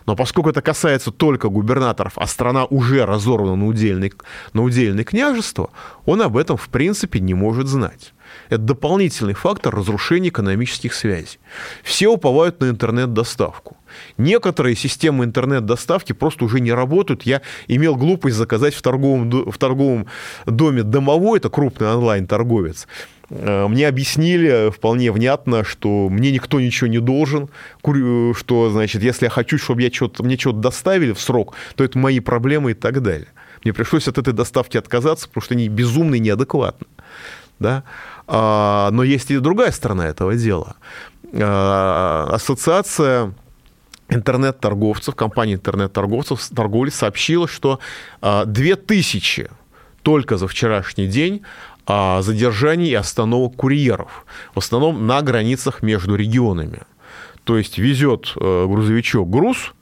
Но 0.09 0.15
поскольку 0.15 0.49
это 0.49 0.63
касается 0.63 1.11
только 1.11 1.49
губернаторов, 1.49 2.13
а 2.15 2.25
страна 2.25 2.65
уже 2.65 3.05
разорвана 3.05 3.55
на 3.55 3.67
удельные, 3.67 4.11
на 4.53 4.63
удельные 4.63 5.03
княжества, 5.03 5.69
он 6.07 6.23
об 6.23 6.35
этом 6.35 6.57
в 6.57 6.67
принципе 6.69 7.19
не 7.19 7.35
может 7.35 7.67
знать. 7.67 8.13
Это 8.49 8.57
дополнительный 8.57 9.35
фактор 9.35 9.75
разрушения 9.75 10.29
экономических 10.29 10.95
связей. 10.95 11.37
Все 11.83 12.07
уповают 12.07 12.59
на 12.59 12.69
интернет-доставку. 12.69 13.77
Некоторые 14.17 14.75
системы 14.75 15.25
интернет-доставки 15.25 16.13
просто 16.13 16.43
уже 16.45 16.59
не 16.59 16.73
работают. 16.73 17.21
Я 17.21 17.43
имел 17.67 17.95
глупость 17.95 18.35
заказать 18.35 18.73
в 18.73 18.81
торговом, 18.81 19.29
в 19.29 19.57
торговом 19.59 20.07
доме 20.47 20.81
домовой, 20.81 21.37
это 21.37 21.51
крупный 21.51 21.93
онлайн-торговец. 21.93 22.87
Э, 23.29 23.67
мне 23.67 23.87
объяснили 23.87 24.71
вполне 24.71 25.11
внятно, 25.11 25.63
что 25.63 26.09
мне 26.09 26.31
никто 26.31 26.59
ничего 26.59 26.87
не 26.87 26.99
должен, 26.99 27.49
что, 27.81 28.69
значит, 28.71 29.03
если 29.03 29.25
я 29.25 29.29
хочу, 29.29 29.57
чтобы 29.57 29.81
я 29.81 29.91
что-то, 29.91 30.23
мне 30.23 30.37
что-то 30.37 30.57
доставили 30.57 31.13
в 31.13 31.19
срок, 31.19 31.55
то 31.75 31.83
это 31.83 31.97
мои 31.97 32.19
проблемы 32.19 32.71
и 32.71 32.73
так 32.73 33.01
далее. 33.01 33.27
Мне 33.63 33.73
пришлось 33.73 34.07
от 34.07 34.17
этой 34.17 34.33
доставки 34.33 34.77
отказаться, 34.77 35.27
потому 35.27 35.43
что 35.43 35.53
они 35.53 35.67
безумны 35.67 36.15
и 36.15 36.19
неадекватны. 36.19 36.87
Да? 37.59 37.83
А, 38.27 38.89
но 38.91 39.03
есть 39.03 39.31
и 39.31 39.37
другая 39.37 39.71
сторона 39.71 40.07
этого 40.07 40.35
дела. 40.35 40.75
А, 41.33 42.29
ассоциация 42.31 43.33
интернет-торговцев, 44.07 45.15
компания 45.15 45.53
интернет-торговцев, 45.53 46.41
торговли 46.55 46.89
сообщила, 46.89 47.47
что 47.47 47.79
2000 48.21 49.41
а, 49.41 49.55
только 50.01 50.37
за 50.37 50.47
вчерашний 50.47 51.07
день 51.07 51.41
задержаний 52.21 52.89
и 52.89 52.95
остановок 52.95 53.55
курьеров, 53.55 54.25
в 54.53 54.59
основном 54.59 55.07
на 55.07 55.21
границах 55.21 55.81
между 55.81 56.15
регионами. 56.15 56.81
То 57.43 57.57
есть 57.57 57.77
везет 57.79 58.33
э, 58.35 58.65
грузовичок 58.67 59.29
груз 59.29 59.73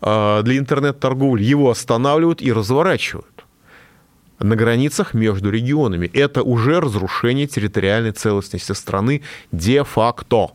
для 0.00 0.56
интернет-торговли, 0.58 1.42
его 1.42 1.70
останавливают 1.70 2.40
и 2.40 2.52
разворачивают 2.52 3.44
на 4.38 4.54
границах 4.54 5.14
между 5.14 5.50
регионами. 5.50 6.08
Это 6.14 6.42
уже 6.42 6.80
разрушение 6.80 7.46
территориальной 7.46 8.12
целостности 8.12 8.72
страны 8.72 9.22
де-факто. 9.52 10.52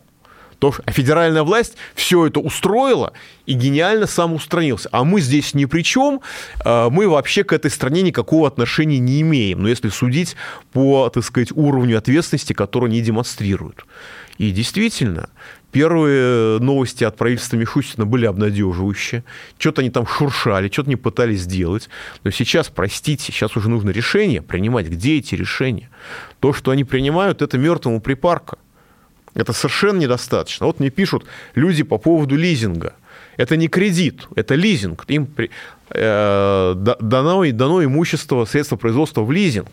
То, 0.64 0.74
а 0.86 0.92
федеральная 0.94 1.44
власть 1.44 1.76
все 1.94 2.26
это 2.26 2.40
устроила 2.40 3.12
и 3.46 3.52
гениально 3.52 4.08
самоустранился. 4.08 4.88
А 4.94 5.04
мы 5.04 5.20
здесь 5.20 5.54
ни 5.54 5.66
при 5.66 5.82
чем, 5.82 6.22
а, 6.64 6.90
мы 6.90 7.10
вообще 7.10 7.44
к 7.44 7.52
этой 7.52 7.70
стране 7.70 8.02
никакого 8.02 8.48
отношения 8.48 8.98
не 8.98 9.20
имеем, 9.20 9.62
но 9.62 9.68
если 9.68 9.90
судить 9.90 10.38
по, 10.72 11.10
так 11.10 11.26
сказать, 11.26 11.52
уровню 11.52 11.98
ответственности, 11.98 12.54
который 12.54 12.86
они 12.88 13.02
демонстрируют. 13.02 13.86
И 14.38 14.52
действительно, 14.52 15.28
Первые 15.74 16.60
новости 16.60 17.04
от 17.04 17.18
правительства 17.18 17.58
Мишустина 17.58 18.06
были 18.06 18.28
обнадеживающие. 18.28 19.24
Что-то 19.58 19.82
они 19.82 19.90
там 19.90 20.06
шуршали, 20.06 20.70
что-то 20.72 20.88
не 20.88 20.96
пытались 20.96 21.42
сделать. 21.42 21.90
Но 22.24 22.30
сейчас, 22.30 22.70
простите, 22.70 23.32
сейчас 23.32 23.58
уже 23.58 23.70
нужно 23.72 23.90
решение 23.90 24.44
принимать. 24.44 24.88
Где 24.88 25.18
эти 25.18 25.34
решения? 25.34 25.90
То, 26.40 26.54
что 26.54 26.70
они 26.70 26.84
принимают, 26.84 27.42
это 27.42 27.58
мертвому 27.58 28.02
припарка. 28.02 28.60
Это 29.34 29.54
совершенно 29.54 30.00
недостаточно. 30.00 30.66
Вот 30.66 30.80
мне 30.80 30.90
пишут 30.90 31.26
люди 31.56 31.84
по 31.84 31.98
поводу 31.98 32.36
лизинга. 32.36 32.94
Это 33.38 33.58
не 33.58 33.68
кредит, 33.68 34.28
это 34.36 34.56
лизинг. 34.56 35.06
Им 35.08 35.28
э, 35.90 36.74
дано, 36.76 37.46
дано 37.52 37.84
имущество, 37.84 38.46
средства 38.46 38.76
производства 38.76 39.22
в 39.22 39.32
лизинг. 39.32 39.70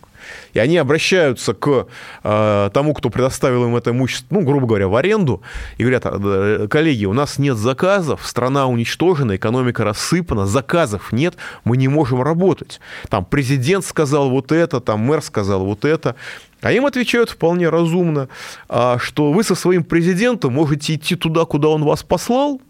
И 0.53 0.59
они 0.59 0.77
обращаются 0.77 1.55
к 1.55 1.87
э, 2.23 2.71
тому, 2.73 2.95
кто 2.95 3.11
предоставил 3.11 3.65
им 3.65 3.77
это 3.77 3.91
имущество, 3.91 4.35
ну, 4.35 4.43
грубо 4.43 4.67
говоря, 4.67 4.89
в 4.89 4.97
аренду, 4.97 5.43
и 5.79 5.83
говорят, 5.83 6.05
«Э, 6.07 6.67
коллеги, 6.69 7.05
у 7.07 7.13
нас 7.13 7.39
нет 7.39 7.57
заказов, 7.57 8.27
страна 8.27 8.67
уничтожена, 8.67 9.37
экономика 9.37 9.85
рассыпана, 9.85 10.47
заказов 10.47 11.13
нет, 11.13 11.37
мы 11.65 11.77
не 11.77 11.89
можем 11.89 12.23
работать. 12.23 12.81
Там 13.09 13.25
президент 13.25 13.85
сказал 13.85 14.31
вот 14.31 14.53
это, 14.53 14.81
там 14.81 15.01
мэр 15.01 15.23
сказал 15.23 15.65
вот 15.65 15.85
это. 15.85 16.17
А 16.61 16.73
им 16.73 16.85
отвечают 16.85 17.31
вполне 17.31 17.71
разумно, 17.71 18.29
а, 18.69 18.99
что 18.99 19.33
вы 19.33 19.43
со 19.45 19.55
своим 19.55 19.83
президентом 19.83 20.53
можете 20.53 20.95
идти 20.95 21.17
туда, 21.17 21.47
куда 21.47 21.69
он 21.69 21.85
вас 21.85 22.03
послал, 22.03 22.61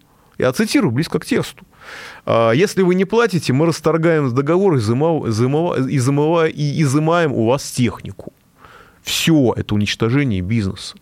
я 0.40 0.52
цитирую 0.52 0.90
близко 0.90 1.18
к 1.18 1.26
тексту. 1.26 1.64
«А, 2.26 2.52
если 2.52 2.82
вы 2.82 2.94
не 2.94 3.04
платите, 3.04 3.52
мы 3.52 3.66
расторгаем 3.66 4.34
договор 4.34 4.76
и, 4.76 4.80
изымаем 6.82 7.32
у 7.32 7.46
вас 7.46 7.70
технику. 7.70 8.32
Все 9.02 9.54
это 9.56 9.74
уничтожение 9.74 10.42
бизнеса. 10.42 10.94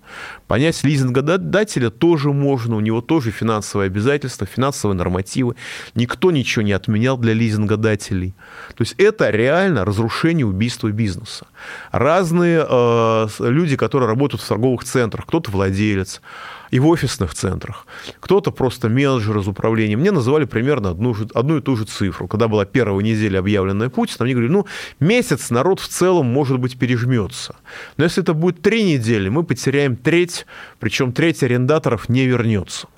Понять 0.47 0.85
лизингодателя 0.85 1.91
тоже 1.91 2.33
можно, 2.33 2.77
у 2.77 2.81
него 2.81 3.01
тоже 3.01 3.33
финансовые 3.33 3.87
обязательства, 3.87 4.47
финансовые 4.47 4.97
нормативы. 4.97 5.57
Никто 5.97 6.31
ничего 6.31 6.63
не 6.63 6.73
отменял 6.73 7.19
для 7.19 7.35
лизингодателей. 7.35 8.35
То 8.77 8.83
есть 8.83 8.95
это 8.99 9.31
реально 9.31 9.85
разрушение 9.85 10.47
убийства 10.47 10.93
бизнеса. 10.93 11.47
Разные 11.91 12.65
э, 12.69 13.27
люди, 13.41 13.77
которые 13.77 14.09
работают 14.09 14.43
в 14.43 14.49
торговых 14.49 14.85
центрах, 14.85 15.27
кто-то 15.27 15.51
владелец, 15.51 16.23
и 16.71 16.79
в 16.79 16.87
офисных 16.87 17.35
центрах. 17.35 17.87
Кто-то 18.21 18.51
просто 18.51 18.89
менеджер 18.89 19.39
из 19.39 19.49
управления. 19.49 19.97
Мне 19.97 20.11
называли 20.11 20.45
примерно 20.45 20.91
одну, 20.91 21.17
одну 21.35 21.59
и 21.59 21.61
ту 21.61 21.77
же 21.77 21.85
цифру. 21.85 22.29
Когда 22.29 22.49
была 22.49 22.65
первая 22.65 23.05
неделя, 23.05 23.39
объявленная 23.39 23.89
Путиным, 23.89 24.25
они 24.25 24.35
говорили, 24.35 24.53
ну, 24.53 24.67
месяц 25.01 25.51
народ 25.51 25.81
в 25.81 25.89
целом, 25.89 26.27
может 26.27 26.59
быть, 26.59 26.79
пережмется. 26.79 27.57
Но 27.97 28.05
если 28.05 28.23
это 28.23 28.35
будет 28.35 28.63
три 28.63 28.83
недели, 28.83 29.29
мы 29.29 29.45
потеряем 29.45 29.97
треть, 29.97 30.47
причем 30.81 31.13
треть 31.13 31.43
арендаторов 31.43 32.09
не 32.09 32.27
вернется 32.27 32.89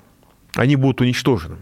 они 0.55 0.75
будут 0.75 1.01
уничтожены 1.01 1.57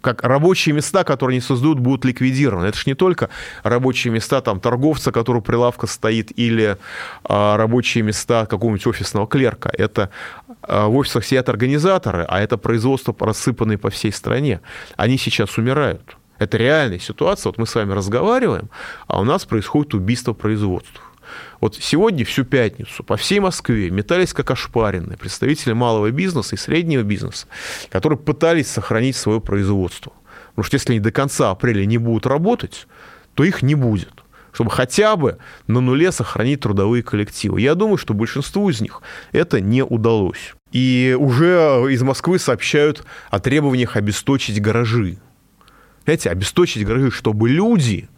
как 0.00 0.22
рабочие 0.22 0.74
места, 0.74 1.04
которые 1.04 1.36
они 1.36 1.40
создают, 1.40 1.78
будут 1.78 2.04
ликвидированы. 2.04 2.66
Это 2.66 2.78
же 2.78 2.84
не 2.86 2.94
только 2.94 3.28
рабочие 3.62 4.12
места 4.12 4.40
там, 4.40 4.60
торговца, 4.60 5.12
который 5.12 5.38
у 5.38 5.42
прилавка 5.42 5.86
стоит, 5.86 6.36
или 6.38 6.76
а, 7.24 7.56
рабочие 7.56 8.02
места 8.02 8.46
какого-нибудь 8.46 8.86
офисного 8.86 9.26
клерка. 9.26 9.70
Это 9.72 10.10
а, 10.62 10.88
в 10.88 10.96
офисах 10.96 11.24
сидят 11.24 11.48
организаторы, 11.48 12.24
а 12.28 12.40
это 12.40 12.56
производство 12.56 13.14
рассыпанные 13.18 13.78
по 13.78 13.90
всей 13.90 14.12
стране. 14.12 14.60
Они 14.96 15.18
сейчас 15.18 15.58
умирают. 15.58 16.16
Это 16.38 16.56
реальная 16.56 16.98
ситуация. 16.98 17.50
Вот 17.50 17.58
мы 17.58 17.66
с 17.66 17.74
вами 17.74 17.92
разговариваем, 17.92 18.68
а 19.06 19.20
у 19.20 19.24
нас 19.24 19.44
происходит 19.44 19.94
убийство 19.94 20.32
производства. 20.32 21.02
Вот 21.62 21.76
сегодня, 21.80 22.24
всю 22.24 22.44
пятницу, 22.44 23.04
по 23.04 23.16
всей 23.16 23.38
Москве 23.38 23.88
метались 23.88 24.32
как 24.32 24.50
ошпаренные 24.50 25.16
представители 25.16 25.72
малого 25.72 26.10
бизнеса 26.10 26.56
и 26.56 26.58
среднего 26.58 27.02
бизнеса, 27.02 27.46
которые 27.88 28.18
пытались 28.18 28.66
сохранить 28.66 29.14
свое 29.14 29.40
производство. 29.40 30.12
Потому 30.50 30.64
что 30.64 30.74
если 30.74 30.90
они 30.90 30.98
до 30.98 31.12
конца 31.12 31.52
апреля 31.52 31.84
не 31.86 31.98
будут 31.98 32.26
работать, 32.26 32.88
то 33.34 33.44
их 33.44 33.62
не 33.62 33.74
будет 33.76 34.10
чтобы 34.54 34.70
хотя 34.70 35.16
бы 35.16 35.38
на 35.66 35.80
нуле 35.80 36.12
сохранить 36.12 36.60
трудовые 36.60 37.02
коллективы. 37.02 37.62
Я 37.62 37.74
думаю, 37.74 37.96
что 37.96 38.12
большинству 38.12 38.68
из 38.68 38.82
них 38.82 39.00
это 39.32 39.62
не 39.62 39.82
удалось. 39.82 40.52
И 40.72 41.16
уже 41.18 41.86
из 41.90 42.02
Москвы 42.02 42.38
сообщают 42.38 43.02
о 43.30 43.40
требованиях 43.40 43.96
обесточить 43.96 44.60
гаражи. 44.60 45.16
Знаете, 46.04 46.28
обесточить 46.28 46.84
гаражи, 46.84 47.10
чтобы 47.10 47.48
люди 47.48 48.10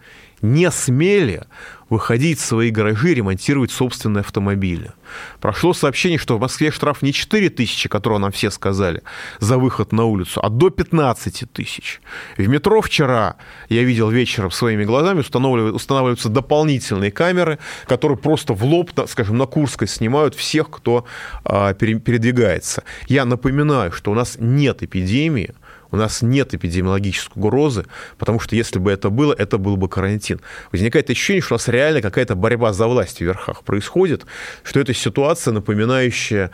не 0.44 0.70
смели 0.70 1.44
выходить 1.88 2.38
в 2.38 2.44
свои 2.44 2.70
гаражи, 2.70 3.14
ремонтировать 3.14 3.70
собственные 3.70 4.20
автомобили. 4.20 4.92
Прошло 5.40 5.72
сообщение, 5.72 6.18
что 6.18 6.36
в 6.36 6.40
Москве 6.40 6.70
штраф 6.70 7.02
не 7.02 7.12
4 7.12 7.50
тысячи, 7.50 7.88
которые 7.88 8.18
нам 8.18 8.32
все 8.32 8.50
сказали, 8.50 9.02
за 9.38 9.58
выход 9.58 9.92
на 9.92 10.04
улицу, 10.04 10.40
а 10.42 10.48
до 10.48 10.70
15 10.70 11.44
тысяч. 11.52 12.00
В 12.36 12.46
метро 12.46 12.80
вчера, 12.80 13.36
я 13.68 13.84
видел 13.84 14.10
вечером 14.10 14.50
своими 14.50 14.84
глазами, 14.84 15.20
устанавливаются 15.20 16.28
дополнительные 16.28 17.10
камеры, 17.10 17.58
которые 17.86 18.18
просто 18.18 18.54
в 18.54 18.64
лоб, 18.64 18.90
скажем, 19.06 19.38
на 19.38 19.46
Курской 19.46 19.88
снимают 19.88 20.34
всех, 20.34 20.70
кто 20.70 21.04
а, 21.44 21.74
передвигается. 21.74 22.82
Я 23.08 23.24
напоминаю, 23.24 23.92
что 23.92 24.10
у 24.10 24.14
нас 24.14 24.36
нет 24.38 24.82
эпидемии, 24.82 25.54
у 25.94 25.96
нас 25.96 26.22
нет 26.22 26.54
эпидемиологической 26.54 27.40
угрозы, 27.40 27.86
потому 28.18 28.40
что 28.40 28.56
если 28.56 28.80
бы 28.80 28.90
это 28.90 29.10
было, 29.10 29.32
это 29.32 29.58
был 29.58 29.76
бы 29.76 29.88
карантин. 29.88 30.40
Возникает 30.72 31.08
ощущение, 31.08 31.40
что 31.40 31.54
у 31.54 31.58
нас 31.58 31.68
реально 31.68 32.02
какая-то 32.02 32.34
борьба 32.34 32.72
за 32.72 32.88
власть 32.88 33.18
в 33.18 33.20
верхах 33.20 33.62
происходит, 33.62 34.26
что 34.64 34.80
это 34.80 34.92
ситуация, 34.92 35.52
напоминающая 35.52 36.50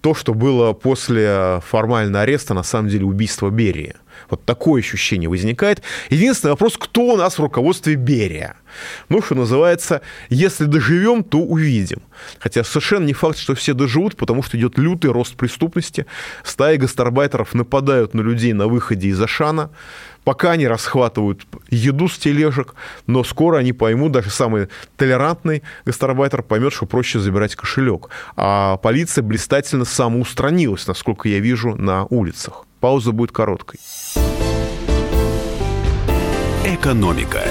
то, 0.00 0.14
что 0.14 0.34
было 0.34 0.72
после 0.72 1.60
формального 1.66 2.22
ареста, 2.22 2.54
на 2.54 2.62
самом 2.62 2.88
деле, 2.88 3.04
убийства 3.04 3.50
Берии. 3.50 3.94
Вот 4.30 4.44
такое 4.44 4.80
ощущение 4.80 5.28
возникает. 5.28 5.82
Единственный 6.10 6.50
вопрос, 6.50 6.76
кто 6.76 7.14
у 7.14 7.16
нас 7.16 7.38
в 7.38 7.42
руководстве 7.42 7.94
Берия? 7.94 8.56
Ну, 9.08 9.22
что 9.22 9.34
называется, 9.34 10.02
если 10.28 10.64
доживем, 10.64 11.24
то 11.24 11.38
увидим. 11.38 12.02
Хотя 12.38 12.64
совершенно 12.64 13.06
не 13.06 13.12
факт, 13.12 13.38
что 13.38 13.54
все 13.54 13.74
доживут, 13.74 14.16
потому 14.16 14.42
что 14.42 14.58
идет 14.58 14.78
лютый 14.78 15.10
рост 15.10 15.36
преступности. 15.36 16.06
Стаи 16.44 16.76
гастарбайтеров 16.76 17.54
нападают 17.54 18.14
на 18.14 18.20
людей 18.20 18.52
на 18.52 18.66
выходе 18.66 19.08
из 19.08 19.20
Ашана. 19.20 19.70
Пока 20.24 20.52
они 20.52 20.66
расхватывают 20.66 21.46
еду 21.70 22.08
с 22.08 22.18
тележек, 22.18 22.74
но 23.06 23.24
скоро 23.24 23.58
они 23.58 23.72
поймут, 23.72 24.12
даже 24.12 24.30
самый 24.30 24.68
толерантный 24.96 25.62
гастарбайтер 25.84 26.42
поймет, 26.42 26.72
что 26.72 26.86
проще 26.86 27.18
забирать 27.18 27.56
кошелек. 27.56 28.10
А 28.36 28.76
полиция 28.76 29.22
блистательно 29.22 29.84
самоустранилась, 29.84 30.86
насколько 30.86 31.28
я 31.28 31.38
вижу, 31.38 31.74
на 31.76 32.04
улицах. 32.06 32.64
Пауза 32.80 33.12
будет 33.12 33.32
короткой. 33.32 33.80
Экономика. 36.64 37.42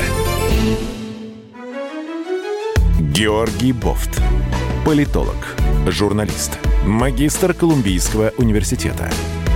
Георгий 2.99 3.73
Бофт. 3.73 4.21
Политолог, 4.85 5.55
журналист, 5.87 6.59
магистр 6.85 7.53
Колумбийского 7.53 8.31
университета, 8.37 9.11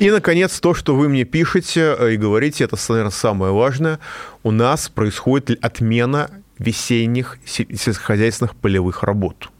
И, 0.00 0.10
наконец, 0.10 0.58
то, 0.60 0.72
что 0.72 0.96
вы 0.96 1.10
мне 1.10 1.24
пишете 1.24 1.94
э, 1.98 2.14
и 2.14 2.16
говорите, 2.16 2.64
это, 2.64 2.76
наверное, 2.88 3.10
самое 3.10 3.52
важное. 3.52 4.00
У 4.42 4.50
нас 4.50 4.88
происходит 4.88 5.62
отмена 5.62 6.30
весенних 6.58 7.38
сельскохозяйственных 7.44 8.56
полевых 8.56 9.02
работ. 9.02 9.50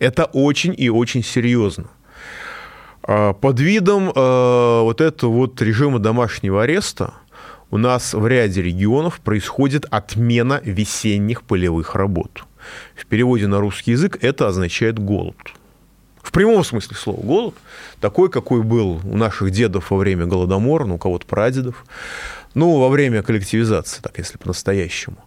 Это 0.00 0.24
очень 0.24 0.74
и 0.76 0.90
очень 0.90 1.22
серьезно. 1.22 1.86
А, 3.04 3.32
под 3.32 3.60
видом 3.60 4.10
э, 4.10 4.80
вот 4.82 5.00
этого 5.00 5.30
вот 5.30 5.62
режима 5.62 6.00
домашнего 6.00 6.64
ареста 6.64 7.14
у 7.70 7.78
нас 7.78 8.12
в 8.12 8.26
ряде 8.26 8.60
регионов 8.60 9.20
происходит 9.20 9.86
отмена 9.88 10.60
весенних 10.64 11.44
полевых 11.44 11.94
работ. 11.94 12.44
В 12.96 13.06
переводе 13.06 13.46
на 13.46 13.60
русский 13.60 13.92
язык 13.92 14.18
это 14.20 14.48
означает 14.48 14.98
голод. 14.98 15.36
В 16.24 16.32
прямом 16.32 16.64
смысле 16.64 16.96
слова 16.96 17.20
голод, 17.20 17.54
такой, 18.00 18.30
какой 18.30 18.62
был 18.62 18.98
у 19.04 19.16
наших 19.16 19.50
дедов 19.50 19.90
во 19.90 19.98
время 19.98 20.24
Голодомора, 20.24 20.86
ну, 20.86 20.94
у 20.94 20.98
кого-то 20.98 21.26
прадедов, 21.26 21.84
ну, 22.54 22.80
во 22.80 22.88
время 22.88 23.22
коллективизации, 23.22 24.00
так 24.00 24.16
если 24.16 24.38
по-настоящему. 24.38 25.18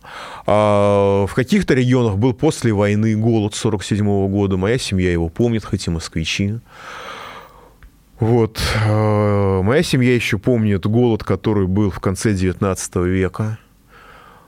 А 0.48 1.28
в 1.28 1.34
каких-то 1.36 1.76
регионах 1.76 2.18
был 2.18 2.34
после 2.34 2.74
войны 2.74 3.16
голод 3.16 3.54
47 3.54 4.28
года, 4.28 4.58
моя 4.58 4.80
семья 4.80 5.12
его 5.12 5.30
помнит, 5.30 5.64
хоть 5.64 5.86
и 5.86 5.92
москвичи. 5.92 6.56
Вот. 8.20 8.60
А, 8.84 9.62
моя 9.62 9.84
семья 9.84 10.16
еще 10.16 10.40
помнит 10.40 10.84
голод, 10.88 11.24
который 11.24 11.68
был 11.68 11.92
в 11.92 12.00
конце 12.00 12.34
19 12.34 12.96
века 12.96 13.60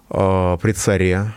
а, 0.09 0.57
при 0.57 0.71
царе 0.71 1.31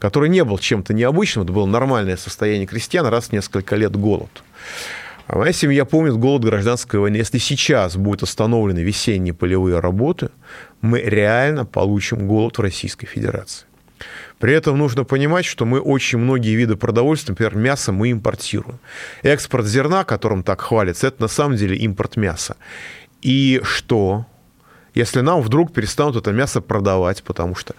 который 0.00 0.28
не 0.28 0.42
был 0.42 0.58
чем-то 0.58 0.92
необычным, 0.94 1.44
это 1.44 1.52
было 1.52 1.66
нормальное 1.66 2.16
состояние 2.16 2.66
крестьян, 2.66 3.06
раз 3.06 3.26
в 3.28 3.32
несколько 3.32 3.76
лет 3.76 3.94
голод. 3.94 4.42
А 5.28 5.38
моя 5.38 5.52
семья 5.52 5.84
помнит 5.84 6.16
голод 6.16 6.42
гражданской 6.42 6.98
войны. 6.98 7.16
Если 7.16 7.38
сейчас 7.38 7.96
будут 7.96 8.24
остановлены 8.24 8.80
весенние 8.80 9.32
полевые 9.32 9.78
работы, 9.78 10.30
мы 10.80 11.00
реально 11.00 11.64
получим 11.64 12.26
голод 12.26 12.58
в 12.58 12.62
Российской 12.62 13.06
Федерации. 13.06 13.66
При 14.40 14.54
этом 14.54 14.78
нужно 14.78 15.04
понимать, 15.04 15.44
что 15.44 15.66
мы 15.66 15.78
очень 15.80 16.18
многие 16.18 16.56
виды 16.56 16.74
продовольствия, 16.74 17.32
например, 17.32 17.54
мясо 17.54 17.92
мы 17.92 18.10
импортируем. 18.10 18.80
Экспорт 19.22 19.66
зерна, 19.66 20.04
которым 20.04 20.42
так 20.42 20.62
хвалится, 20.62 21.08
это 21.08 21.22
на 21.22 21.28
самом 21.28 21.56
деле 21.56 21.76
импорт 21.76 22.16
мяса. 22.16 22.56
И 23.20 23.60
что? 23.62 24.26
Если 24.94 25.20
нам 25.20 25.40
вдруг 25.40 25.72
перестанут 25.72 26.16
это 26.16 26.32
мясо 26.32 26.60
продавать, 26.60 27.22
потому 27.22 27.54
что 27.54 27.74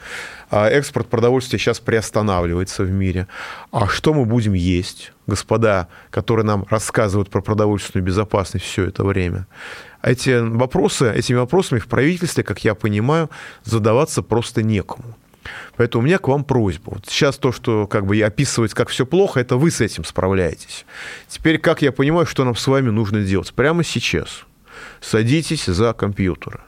а, 0.50 0.68
экспорт 0.70 1.08
продовольствия 1.08 1.60
сейчас 1.60 1.80
приостанавливается 1.80 2.84
в 2.84 2.92
мире. 2.92 3.28
А 3.72 3.88
что 3.88 4.14
мы 4.14 4.26
будем 4.26 4.54
есть, 4.54 5.14
господа, 5.28 5.88
которые 6.10 6.46
нам 6.46 6.66
рассказывают 6.70 7.30
про 7.30 7.42
продовольственную 7.42 8.06
безопасность 8.06 8.66
все 8.66 8.86
это 8.86 9.04
время? 9.04 9.48
Эти 10.02 10.40
вопросы, 10.40 11.12
этими 11.12 11.38
вопросами 11.38 11.80
в 11.80 11.88
правительстве, 11.88 12.44
как 12.44 12.64
я 12.64 12.76
понимаю, 12.76 13.30
задаваться 13.64 14.22
просто 14.22 14.64
некому. 14.64 15.16
Поэтому 15.76 16.04
у 16.04 16.06
меня 16.06 16.18
к 16.18 16.28
вам 16.28 16.44
просьба. 16.44 16.92
Вот 16.96 17.06
сейчас 17.08 17.38
то, 17.38 17.52
что 17.52 17.88
как 17.88 18.06
бы 18.06 18.20
описывать, 18.22 18.74
как 18.74 18.90
все 18.90 19.06
плохо, 19.06 19.40
это 19.40 19.58
вы 19.58 19.72
с 19.72 19.82
этим 19.82 20.04
справляетесь. 20.04 20.86
Теперь, 21.28 21.58
как 21.58 21.82
я 21.82 21.92
понимаю, 21.92 22.26
что 22.26 22.44
нам 22.44 22.56
с 22.56 22.68
вами 22.68 22.90
нужно 22.90 23.24
делать? 23.24 23.54
Прямо 23.54 23.84
сейчас 23.84 24.44
садитесь 25.02 25.66
за 25.66 25.94
компьютеры 25.94 26.62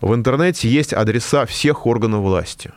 в 0.00 0.14
интернете 0.14 0.68
есть 0.68 0.92
адреса 0.92 1.46
всех 1.46 1.86
органов 1.86 2.22
власти. 2.22 2.72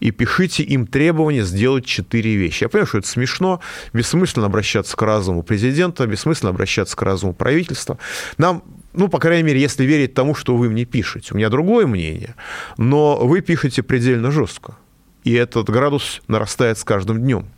И 0.00 0.10
пишите 0.10 0.62
им 0.64 0.86
требования 0.86 1.44
сделать 1.44 1.84
четыре 1.84 2.34
вещи. 2.34 2.64
Я 2.64 2.68
понимаю, 2.68 2.86
что 2.86 2.98
это 2.98 3.08
смешно, 3.08 3.60
бессмысленно 3.92 4.46
обращаться 4.46 4.96
к 4.96 5.02
разуму 5.02 5.42
президента, 5.42 6.06
бессмысленно 6.06 6.50
обращаться 6.50 6.96
к 6.96 7.02
разуму 7.02 7.34
правительства. 7.34 7.98
Нам 8.36 8.64
ну, 8.94 9.08
по 9.08 9.18
крайней 9.18 9.42
мере, 9.42 9.60
если 9.60 9.84
верить 9.84 10.14
тому, 10.14 10.34
что 10.34 10.56
вы 10.56 10.68
мне 10.68 10.84
пишете. 10.84 11.32
У 11.32 11.36
меня 11.36 11.48
другое 11.48 11.86
мнение, 11.86 12.34
но 12.76 13.16
вы 13.16 13.40
пишете 13.40 13.82
предельно 13.82 14.30
жестко. 14.30 14.76
И 15.24 15.32
этот 15.32 15.70
градус 15.70 16.20
нарастает 16.28 16.78
с 16.78 16.84
каждым 16.84 17.20
днем. 17.20 17.48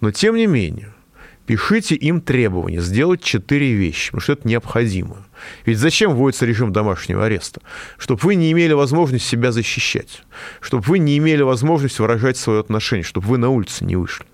Но, 0.00 0.10
тем 0.10 0.36
не 0.36 0.46
менее, 0.46 0.92
пишите 1.48 1.94
им 1.94 2.20
требования 2.20 2.82
сделать 2.82 3.22
четыре 3.22 3.72
вещи, 3.72 4.08
потому 4.08 4.20
что 4.20 4.32
это 4.34 4.46
необходимо. 4.46 5.16
Ведь 5.64 5.78
зачем 5.78 6.14
вводится 6.14 6.44
режим 6.44 6.74
домашнего 6.74 7.24
ареста? 7.24 7.62
Чтобы 7.96 8.20
вы 8.22 8.34
не 8.34 8.52
имели 8.52 8.74
возможность 8.74 9.26
себя 9.26 9.50
защищать, 9.50 10.22
чтобы 10.60 10.84
вы 10.84 10.98
не 10.98 11.16
имели 11.16 11.40
возможность 11.40 12.00
выражать 12.00 12.36
свое 12.36 12.60
отношение, 12.60 13.02
чтобы 13.02 13.28
вы 13.28 13.38
на 13.38 13.48
улице 13.48 13.86
не 13.86 13.96
вышли. 13.96 14.26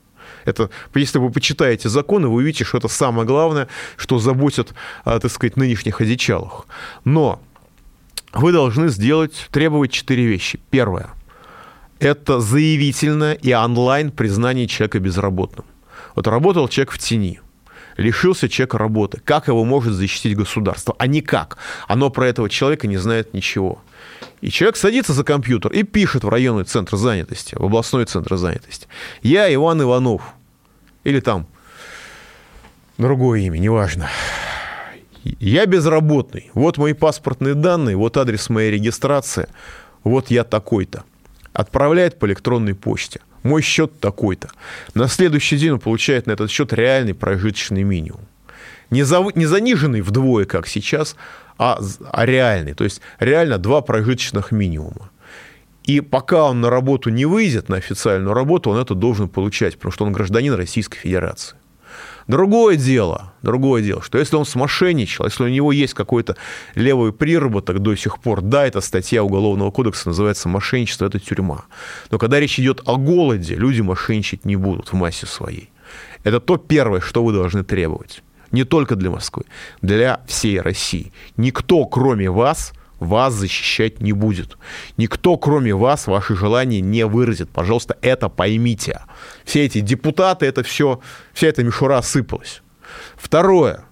Это, 0.45 0.71
если 0.97 1.19
вы 1.19 1.31
почитаете 1.31 1.89
законы, 1.89 2.27
вы 2.27 2.35
увидите, 2.35 2.65
что 2.65 2.79
это 2.79 2.89
самое 2.89 3.29
главное, 3.29 3.69
что 3.97 4.19
заботит, 4.19 4.75
а, 5.05 5.21
так 5.21 5.31
сказать, 5.31 5.57
нынешних 5.57 6.01
одичалых. 6.01 6.67
Но 7.05 7.41
вы 8.33 8.51
должны 8.51 8.89
сделать, 8.89 9.49
требовать 9.53 9.93
четыре 9.93 10.27
вещи. 10.27 10.59
Первое– 10.71 11.11
это 12.01 12.41
заявительное 12.41 13.35
и 13.35 13.53
онлайн 13.53 14.11
признание 14.11 14.67
человека 14.67 14.99
безработным. 14.99 15.65
Вот 16.15 16.27
работал 16.27 16.69
человек 16.69 16.93
в 16.93 16.99
тени, 16.99 17.41
лишился 17.97 18.49
человека 18.49 18.79
работы. 18.79 19.21
Как 19.25 19.49
его 19.49 19.65
может 19.65 19.95
защитить 19.95 20.37
государство? 20.37 20.95
А 20.99 21.07
никак. 21.07 21.59
Оно 21.89 22.11
про 22.11 22.29
этого 22.29 22.49
человека 22.49 22.87
не 22.87 22.97
знает 22.97 23.35
ничего. 23.35 23.81
И 24.41 24.51
человек 24.51 24.77
садится 24.77 25.13
за 25.13 25.25
компьютер 25.25 25.73
и 25.73 25.83
пишет 25.83 26.25
в 26.25 26.29
районный 26.29 26.65
центр 26.65 26.97
занятости, 26.97 27.55
в 27.59 27.65
областной 27.65 28.05
центр 28.05 28.37
занятости. 28.37 28.87
Я 29.23 29.53
Иван 29.53 29.83
Иванов. 29.83 30.23
Или 31.03 31.21
там 31.21 31.47
другое 32.99 33.41
имя, 33.41 33.59
неважно. 33.59 34.09
Я 35.23 35.67
безработный. 35.67 36.51
Вот 36.55 36.77
мои 36.77 36.93
паспортные 36.93 37.55
данные, 37.55 37.97
вот 37.97 38.17
адрес 38.17 38.49
моей 38.51 38.71
регистрации. 38.71 39.49
Вот 40.03 40.31
я 40.31 40.45
такой-то. 40.45 41.05
Отправляет 41.55 42.19
по 42.19 42.27
электронной 42.27 42.75
почте 42.75 43.21
мой 43.45 43.63
счет 43.63 44.01
такой-то. 44.01 44.49
На 44.95 45.07
следующий 45.07 45.57
день 45.57 45.73
он 45.73 45.79
получает 45.79 46.27
на 46.27 46.33
этот 46.33 46.51
счет 46.51 46.73
реальный 46.73 47.15
прожиточный 47.15 47.85
минимум. 47.85 48.23
Не, 48.91 49.05
за, 49.05 49.25
не 49.35 49.47
заниженный 49.47 50.01
вдвое, 50.01 50.47
как 50.47 50.67
сейчас, 50.67 51.15
а, 51.59 51.79
а 52.11 52.27
реальный. 52.27 52.75
То 52.75 52.85
есть 52.85 53.01
реально 53.21 53.59
два 53.59 53.81
прожиточных 53.83 54.51
минимума. 54.51 55.11
И 55.85 56.01
пока 56.01 56.45
он 56.45 56.61
на 56.61 56.71
работу 56.71 57.11
не 57.11 57.27
выйдет, 57.27 57.69
на 57.69 57.77
официальную 57.77 58.35
работу, 58.35 58.71
он 58.71 58.79
это 58.79 58.95
должен 58.95 59.29
получать, 59.29 59.75
потому 59.77 59.93
что 59.93 60.07
он 60.07 60.13
гражданин 60.13 60.55
Российской 60.55 60.99
Федерации. 60.99 61.57
Другое 62.27 62.77
дело, 62.77 63.33
другое 63.43 63.83
дело, 63.83 64.03
что 64.03 64.19
если 64.19 64.37
он 64.37 64.47
смошенничал, 64.47 65.27
если 65.27 65.45
у 65.45 65.49
него 65.49 65.73
есть 65.73 65.95
какой-то 65.95 66.37
левый 66.75 67.13
приработок 67.13 67.81
до 67.81 67.95
сих 67.97 68.19
пор, 68.19 68.41
да, 68.41 68.67
эта 68.67 68.81
статья 68.81 69.23
Уголовного 69.23 69.71
кодекса 69.71 70.09
называется 70.09 70.49
«мошенничество», 70.49 71.07
это 71.07 71.19
тюрьма. 71.19 71.65
Но 72.11 72.19
когда 72.19 72.41
речь 72.41 72.59
идет 72.59 72.81
о 72.87 72.97
голоде, 72.97 73.57
люди 73.57 73.83
мошенничать 73.83 74.45
не 74.45 74.57
будут 74.57 74.89
в 74.89 74.95
массе 74.95 75.27
своей. 75.27 75.71
Это 76.23 76.41
то 76.41 76.57
первое, 76.57 77.01
что 77.01 77.23
вы 77.23 77.33
должны 77.33 77.63
требовать. 77.63 78.23
Не 78.51 78.65
только 78.65 78.97
для 78.97 79.11
Москвы, 79.11 79.45
для 79.83 80.21
всей 80.27 80.61
России. 80.61 81.13
Никто, 81.37 81.85
кроме 81.87 82.31
вас, 82.31 82.73
вас 82.99 83.35
защищать 83.35 84.01
не 84.01 84.13
будет. 84.13 84.57
Никто, 84.97 85.37
кроме 85.37 85.75
вас, 85.75 86.07
ваши 86.07 86.37
желания 86.37 86.81
не 86.81 87.07
выразит. 87.07 87.51
Пожалуйста, 87.51 87.97
это 88.03 88.29
поймите. 88.29 89.01
Все 89.45 89.65
эти 89.65 89.81
депутаты, 89.81 90.47
это 90.47 90.63
все, 90.63 91.01
вся 91.33 91.49
эта 91.49 91.63
мишура 91.63 92.01
сыпалась. 92.03 92.63
Второе, 93.17 93.85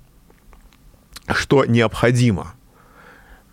что 1.29 1.65
необходимо. 1.65 2.55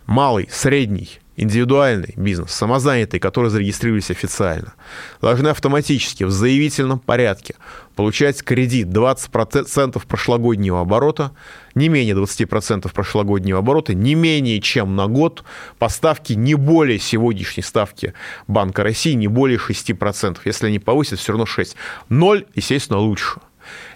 Малый, 0.06 0.48
средний, 0.50 1.19
индивидуальный 1.40 2.12
бизнес, 2.16 2.50
самозанятые, 2.50 3.18
которые 3.18 3.50
зарегистрировались 3.50 4.10
официально, 4.10 4.74
должны 5.22 5.48
автоматически 5.48 6.24
в 6.24 6.30
заявительном 6.30 6.98
порядке 6.98 7.54
получать 7.96 8.42
кредит 8.42 8.88
20% 8.88 10.06
прошлогоднего 10.06 10.80
оборота, 10.80 11.32
не 11.74 11.88
менее 11.88 12.14
20% 12.14 12.92
прошлогоднего 12.92 13.60
оборота, 13.60 13.94
не 13.94 14.14
менее 14.14 14.60
чем 14.60 14.96
на 14.96 15.06
год, 15.06 15.42
по 15.78 15.88
ставке 15.88 16.34
не 16.34 16.54
более 16.54 16.98
сегодняшней 16.98 17.62
ставки 17.62 18.12
Банка 18.46 18.82
России, 18.82 19.12
не 19.14 19.28
более 19.28 19.58
6%. 19.58 20.38
Если 20.44 20.66
они 20.66 20.78
повысят, 20.78 21.18
все 21.20 21.32
равно 21.32 21.46
6. 21.46 21.74
Ноль, 22.10 22.44
естественно, 22.54 22.98
лучше. 22.98 23.40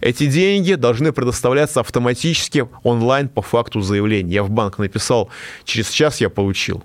Эти 0.01 0.27
деньги 0.27 0.75
должны 0.75 1.13
предоставляться 1.13 1.81
автоматически 1.81 2.67
онлайн 2.83 3.29
по 3.29 3.43
факту 3.43 3.81
заявления. 3.81 4.35
Я 4.35 4.43
в 4.45 4.51
банк 4.51 4.79
написал, 4.79 5.31
через 5.65 5.91
час 5.91 6.21
я 6.21 6.31
получил. 6.31 6.83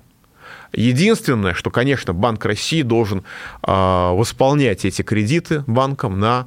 Единственное, 0.73 1.53
что, 1.53 1.71
конечно, 1.71 2.13
Банк 2.13 2.45
России 2.45 2.81
должен 2.81 3.23
э, 3.63 3.71
восполнять 3.71 4.85
эти 4.85 5.01
кредиты 5.01 5.63
банкам 5.67 6.19
на 6.19 6.45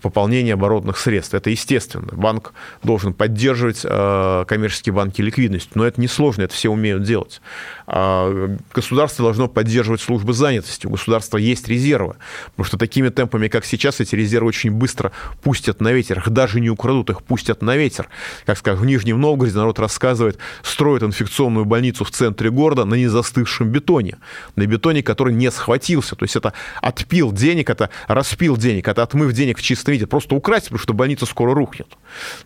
пополнение 0.00 0.54
оборотных 0.54 0.98
средств. 0.98 1.34
Это 1.34 1.50
естественно. 1.50 2.08
Банк 2.12 2.52
должен 2.82 3.12
поддерживать 3.12 3.80
э, 3.84 4.44
коммерческие 4.46 4.92
банки 4.92 5.20
ликвидностью, 5.20 5.72
но 5.74 5.86
это 5.86 6.00
несложно, 6.00 6.42
это 6.42 6.54
все 6.54 6.70
умеют 6.70 7.02
делать. 7.02 7.40
Э, 7.86 8.56
государство 8.72 9.24
должно 9.24 9.48
поддерживать 9.48 10.00
службы 10.00 10.32
занятости. 10.32 10.86
У 10.86 10.90
государства 10.90 11.38
есть 11.38 11.68
резервы, 11.68 12.16
потому 12.50 12.66
что 12.66 12.78
такими 12.78 13.08
темпами, 13.08 13.48
как 13.48 13.64
сейчас, 13.64 14.00
эти 14.00 14.14
резервы 14.14 14.48
очень 14.48 14.70
быстро 14.70 15.12
пустят 15.42 15.80
на 15.80 15.92
ветер. 15.92 16.18
Их 16.18 16.30
даже 16.30 16.60
не 16.60 16.70
украдут, 16.70 17.10
их 17.10 17.22
пустят 17.22 17.62
на 17.62 17.76
ветер. 17.76 18.08
Как 18.46 18.58
скажем, 18.58 18.84
в 18.84 18.86
Нижнем 18.86 19.20
Новгороде 19.20 19.56
народ 19.56 19.78
рассказывает, 19.78 20.38
строят 20.62 21.02
инфекционную 21.02 21.64
больницу 21.64 22.04
в 22.04 22.10
центре 22.10 22.50
города 22.50 22.84
на 22.84 22.94
незастывшем 22.94 23.63
нашем 23.64 23.70
бетоне, 23.70 24.18
на 24.56 24.66
бетоне, 24.66 25.02
который 25.02 25.34
не 25.34 25.50
схватился. 25.50 26.16
То 26.16 26.24
есть 26.24 26.36
это 26.36 26.52
отпил 26.82 27.32
денег, 27.32 27.70
это 27.70 27.90
распил 28.08 28.56
денег, 28.56 28.88
это 28.88 29.02
отмыв 29.02 29.32
денег 29.32 29.58
в 29.58 29.62
чистом 29.62 29.92
виде. 29.92 30.06
Просто 30.06 30.34
украсть, 30.34 30.66
потому 30.66 30.78
что 30.80 30.94
больница 30.94 31.26
скоро 31.26 31.54
рухнет. 31.54 31.88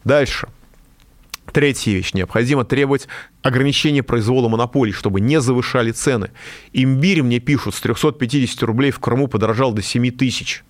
Дальше. 0.05 0.49
Третья 1.53 1.93
вещь. 1.93 2.13
Необходимо 2.15 2.65
требовать 2.65 3.09
ограничения 3.43 4.03
произвола 4.03 4.49
монополий, 4.49 4.93
чтобы 4.93 5.21
не 5.21 5.41
завышали 5.41 5.93
цены. 5.93 6.31
Имбирь, 6.75 7.23
мне 7.23 7.41
пишут, 7.41 7.75
с 7.75 7.81
350 7.81 8.63
рублей 8.65 8.91
в 8.91 8.99
Крыму 8.99 9.29
подорожал 9.29 9.73
до 9.73 9.83
7 9.83 10.11
тысяч. 10.11 10.63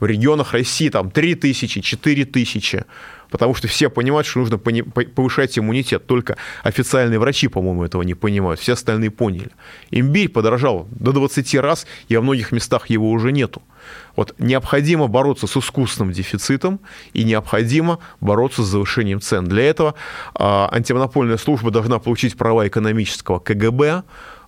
В 0.00 0.04
регионах 0.04 0.52
России 0.52 0.88
там 0.88 1.10
3 1.10 1.36
тысячи, 1.36 1.80
4 1.80 2.24
тысячи 2.24 2.84
потому 3.30 3.54
что 3.54 3.68
все 3.68 3.90
понимают, 3.90 4.26
что 4.26 4.40
нужно 4.40 4.58
повышать 4.58 5.58
иммунитет. 5.58 6.06
Только 6.06 6.36
официальные 6.62 7.18
врачи, 7.18 7.48
по-моему, 7.48 7.84
этого 7.84 8.02
не 8.02 8.14
понимают. 8.14 8.60
Все 8.60 8.74
остальные 8.74 9.10
поняли. 9.10 9.50
Имбирь 9.90 10.28
подорожал 10.28 10.86
до 10.90 11.12
20 11.12 11.54
раз, 11.56 11.86
и 12.08 12.16
во 12.16 12.22
многих 12.22 12.52
местах 12.52 12.90
его 12.90 13.10
уже 13.10 13.32
нету. 13.32 13.62
Вот 14.16 14.34
необходимо 14.38 15.06
бороться 15.06 15.46
с 15.46 15.56
искусственным 15.56 16.12
дефицитом 16.12 16.80
и 17.12 17.24
необходимо 17.24 17.98
бороться 18.20 18.62
с 18.62 18.66
завышением 18.66 19.20
цен. 19.20 19.44
Для 19.44 19.64
этого 19.64 19.94
э, 20.34 20.42
антимонопольная 20.42 21.36
служба 21.36 21.70
должна 21.70 21.98
получить 21.98 22.36
права 22.36 22.66
экономического 22.66 23.38
КГБ, 23.38 23.88
а, 23.88 24.04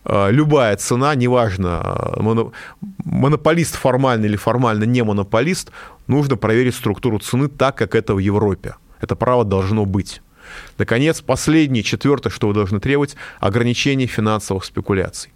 любая 0.08 0.76
цена, 0.76 1.14
неважно, 1.14 2.14
монополист 3.04 3.76
формально 3.76 4.26
или 4.26 4.36
формально 4.36 4.84
не 4.84 5.04
монополист, 5.04 5.70
нужно 6.06 6.36
проверить 6.36 6.74
структуру 6.74 7.18
цены 7.18 7.48
так, 7.48 7.76
как 7.76 7.94
это 7.94 8.14
в 8.14 8.18
Европе. 8.18 8.74
Это 9.00 9.16
право 9.16 9.44
должно 9.44 9.84
быть. 9.84 10.22
Наконец, 10.78 11.20
последнее, 11.20 11.82
четвертое, 11.82 12.30
что 12.30 12.48
вы 12.48 12.54
должны 12.54 12.80
требовать, 12.80 13.16
ограничение 13.40 14.06
финансовых 14.06 14.64
спекуляций. 14.64 15.32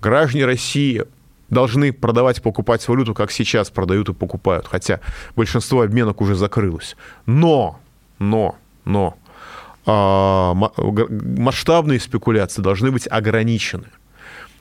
Граждане 0.00 0.46
России 0.46 1.04
должны 1.50 1.92
продавать 1.92 2.38
и 2.38 2.42
покупать 2.42 2.86
валюту, 2.86 3.14
как 3.14 3.30
сейчас 3.30 3.70
продают 3.70 4.08
и 4.08 4.14
покупают, 4.14 4.66
хотя 4.66 5.00
большинство 5.36 5.82
обменок 5.82 6.20
уже 6.20 6.34
закрылось. 6.34 6.96
Но, 7.26 7.80
но, 8.18 8.56
но, 8.84 9.16
а, 9.86 10.54
масштабные 10.54 12.00
спекуляции 12.00 12.62
должны 12.62 12.90
быть 12.90 13.06
ограничены. 13.10 13.86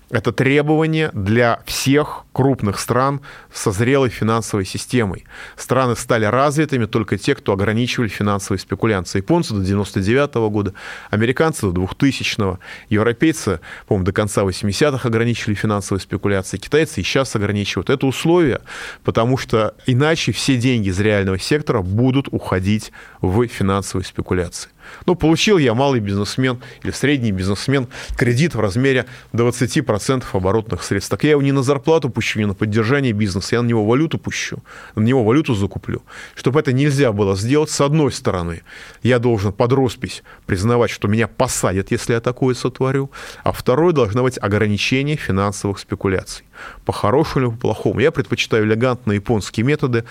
Это 0.09 0.31
требование 0.31 1.09
для 1.13 1.61
всех 1.65 2.25
крупных 2.33 2.79
стран 2.79 3.21
со 3.51 3.71
зрелой 3.71 4.09
финансовой 4.09 4.65
системой. 4.65 5.25
Страны 5.55 5.95
стали 5.95 6.25
развитыми 6.25 6.85
только 6.85 7.17
те, 7.17 7.35
кто 7.35 7.53
ограничивали 7.53 8.09
финансовые 8.09 8.59
спекуляции. 8.59 9.19
Японцы 9.19 9.53
до 9.53 9.61
99 9.61 10.35
года, 10.51 10.73
американцы 11.09 11.71
до 11.71 11.83
2000-го, 11.83 12.59
европейцы, 12.89 13.59
по-моему, 13.87 14.05
до 14.05 14.11
конца 14.11 14.43
80-х 14.43 15.07
ограничили 15.07 15.53
финансовые 15.53 16.01
спекуляции, 16.01 16.57
китайцы 16.57 17.01
и 17.01 17.03
сейчас 17.03 17.35
ограничивают. 17.35 17.89
Это 17.89 18.05
условие, 18.05 18.61
потому 19.03 19.37
что 19.37 19.75
иначе 19.85 20.31
все 20.31 20.57
деньги 20.57 20.89
из 20.89 20.99
реального 20.99 21.39
сектора 21.39 21.81
будут 21.81 22.27
уходить 22.31 22.91
в 23.21 23.47
финансовые 23.47 24.05
спекуляции. 24.05 24.69
Ну, 25.05 25.15
получил 25.15 25.57
я 25.57 25.73
малый 25.73 25.99
бизнесмен 25.99 26.59
или 26.83 26.91
средний 26.91 27.31
бизнесмен 27.31 27.87
кредит 28.17 28.55
в 28.55 28.59
размере 28.59 29.05
20% 29.33 30.23
оборотных 30.33 30.83
средств. 30.83 31.11
Так 31.11 31.23
я 31.23 31.31
его 31.31 31.41
не 31.41 31.51
на 31.51 31.63
зарплату 31.63 32.09
пущу, 32.09 32.39
не 32.39 32.45
на 32.45 32.53
поддержание 32.53 33.13
бизнеса, 33.13 33.55
я 33.55 33.61
на 33.61 33.67
него 33.67 33.85
валюту 33.85 34.17
пущу, 34.17 34.59
на 34.95 35.01
него 35.01 35.23
валюту 35.23 35.53
закуплю. 35.53 36.03
Чтобы 36.35 36.59
это 36.59 36.73
нельзя 36.73 37.11
было 37.11 37.35
сделать, 37.35 37.69
с 37.69 37.81
одной 37.81 38.11
стороны, 38.11 38.61
я 39.01 39.19
должен 39.19 39.53
под 39.53 39.73
роспись 39.73 40.23
признавать, 40.45 40.91
что 40.91 41.07
меня 41.07 41.27
посадят, 41.27 41.91
если 41.91 42.13
я 42.13 42.19
такое 42.19 42.55
сотворю, 42.55 43.11
а 43.43 43.51
второй 43.51 43.93
должно 43.93 44.23
быть 44.23 44.37
ограничение 44.41 45.17
финансовых 45.17 45.79
спекуляций. 45.79 46.45
По-хорошему 46.85 47.45
или 47.45 47.51
по-плохому. 47.51 47.99
Я 47.99 48.11
предпочитаю 48.11 48.65
элегантные 48.65 49.15
японские 49.15 49.65
методы 49.65 50.03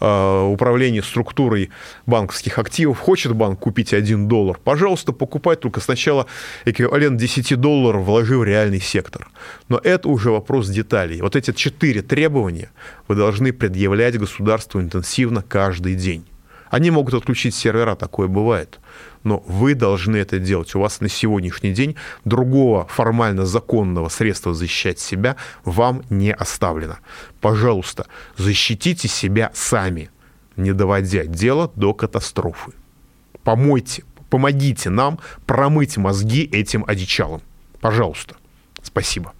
э, 0.00 0.42
управления 0.42 1.02
структурой 1.02 1.70
банковских 2.06 2.58
активов. 2.58 2.98
Хочет 2.98 3.34
банк 3.34 3.58
купить 3.60 3.92
1 3.92 4.28
доллар, 4.28 4.58
пожалуйста, 4.62 5.12
покупай, 5.12 5.56
только 5.56 5.80
сначала 5.80 6.26
эквивалент 6.64 7.18
10 7.18 7.60
долларов 7.60 8.04
вложи 8.04 8.38
в 8.38 8.44
реальный 8.44 8.80
сектор. 8.80 9.28
Но 9.68 9.80
это 9.82 10.08
уже 10.08 10.30
вопрос 10.30 10.68
деталей. 10.68 11.20
Вот 11.20 11.36
эти 11.36 11.52
четыре 11.52 12.02
требования 12.02 12.70
вы 13.08 13.14
должны 13.14 13.52
предъявлять 13.52 14.18
государству 14.18 14.80
интенсивно 14.80 15.42
каждый 15.42 15.94
день. 15.94 16.24
Они 16.70 16.90
могут 16.90 17.14
отключить 17.14 17.54
сервера, 17.54 17.94
такое 17.94 18.28
бывает 18.28 18.80
но 19.24 19.42
вы 19.46 19.74
должны 19.74 20.16
это 20.16 20.38
делать. 20.38 20.74
У 20.74 20.80
вас 20.80 21.00
на 21.00 21.08
сегодняшний 21.08 21.72
день 21.72 21.96
другого 22.24 22.86
формально 22.86 23.46
законного 23.46 24.08
средства 24.08 24.54
защищать 24.54 24.98
себя 24.98 25.36
вам 25.64 26.02
не 26.10 26.32
оставлено. 26.32 26.98
Пожалуйста, 27.40 28.06
защитите 28.36 29.08
себя 29.08 29.50
сами, 29.54 30.10
не 30.56 30.72
доводя 30.72 31.24
дело 31.24 31.70
до 31.74 31.92
катастрофы. 31.94 32.72
Помойте, 33.44 34.04
помогите 34.28 34.90
нам 34.90 35.18
промыть 35.46 35.96
мозги 35.96 36.44
этим 36.44 36.84
одичалам. 36.86 37.42
Пожалуйста. 37.80 38.36
Спасибо. 38.82 39.32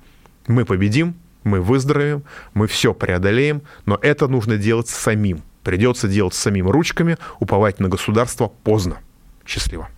Мы 0.46 0.64
победим, 0.64 1.14
мы 1.44 1.60
выздоровеем, 1.60 2.24
мы 2.52 2.66
все 2.66 2.92
преодолеем, 2.92 3.62
но 3.86 3.98
это 4.00 4.28
нужно 4.28 4.58
делать 4.58 4.88
самим. 4.88 5.42
Придется 5.62 6.08
делать 6.08 6.34
самим 6.34 6.70
ручками, 6.70 7.16
уповать 7.38 7.80
на 7.80 7.88
государство 7.88 8.48
поздно. 8.48 8.98
Счастливо. 9.46 9.88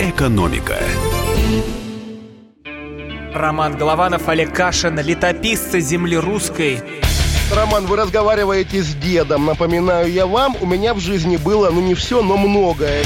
Экономика. 0.00 0.78
Роман 3.34 3.76
Голованов, 3.76 4.28
Олег 4.28 4.54
Кашин, 4.54 4.98
летописцы 4.98 5.80
земли 5.80 6.16
русской. 6.16 6.80
Роман, 7.54 7.86
вы 7.86 7.96
разговариваете 7.96 8.82
с 8.82 8.94
дедом. 8.94 9.46
Напоминаю 9.46 10.10
я 10.10 10.26
вам, 10.26 10.56
у 10.60 10.66
меня 10.66 10.94
в 10.94 11.00
жизни 11.00 11.36
было, 11.36 11.70
ну 11.70 11.80
не 11.80 11.94
все, 11.94 12.22
но 12.22 12.36
многое. 12.36 13.04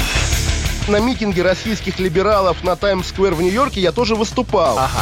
На 0.87 0.99
митинге 0.99 1.43
российских 1.43 1.99
либералов 1.99 2.63
на 2.63 2.75
Таймс-сквер 2.75 3.33
в 3.33 3.41
Нью-Йорке 3.41 3.81
я 3.81 3.91
тоже 3.91 4.15
выступал. 4.15 4.79
Ага. 4.79 5.01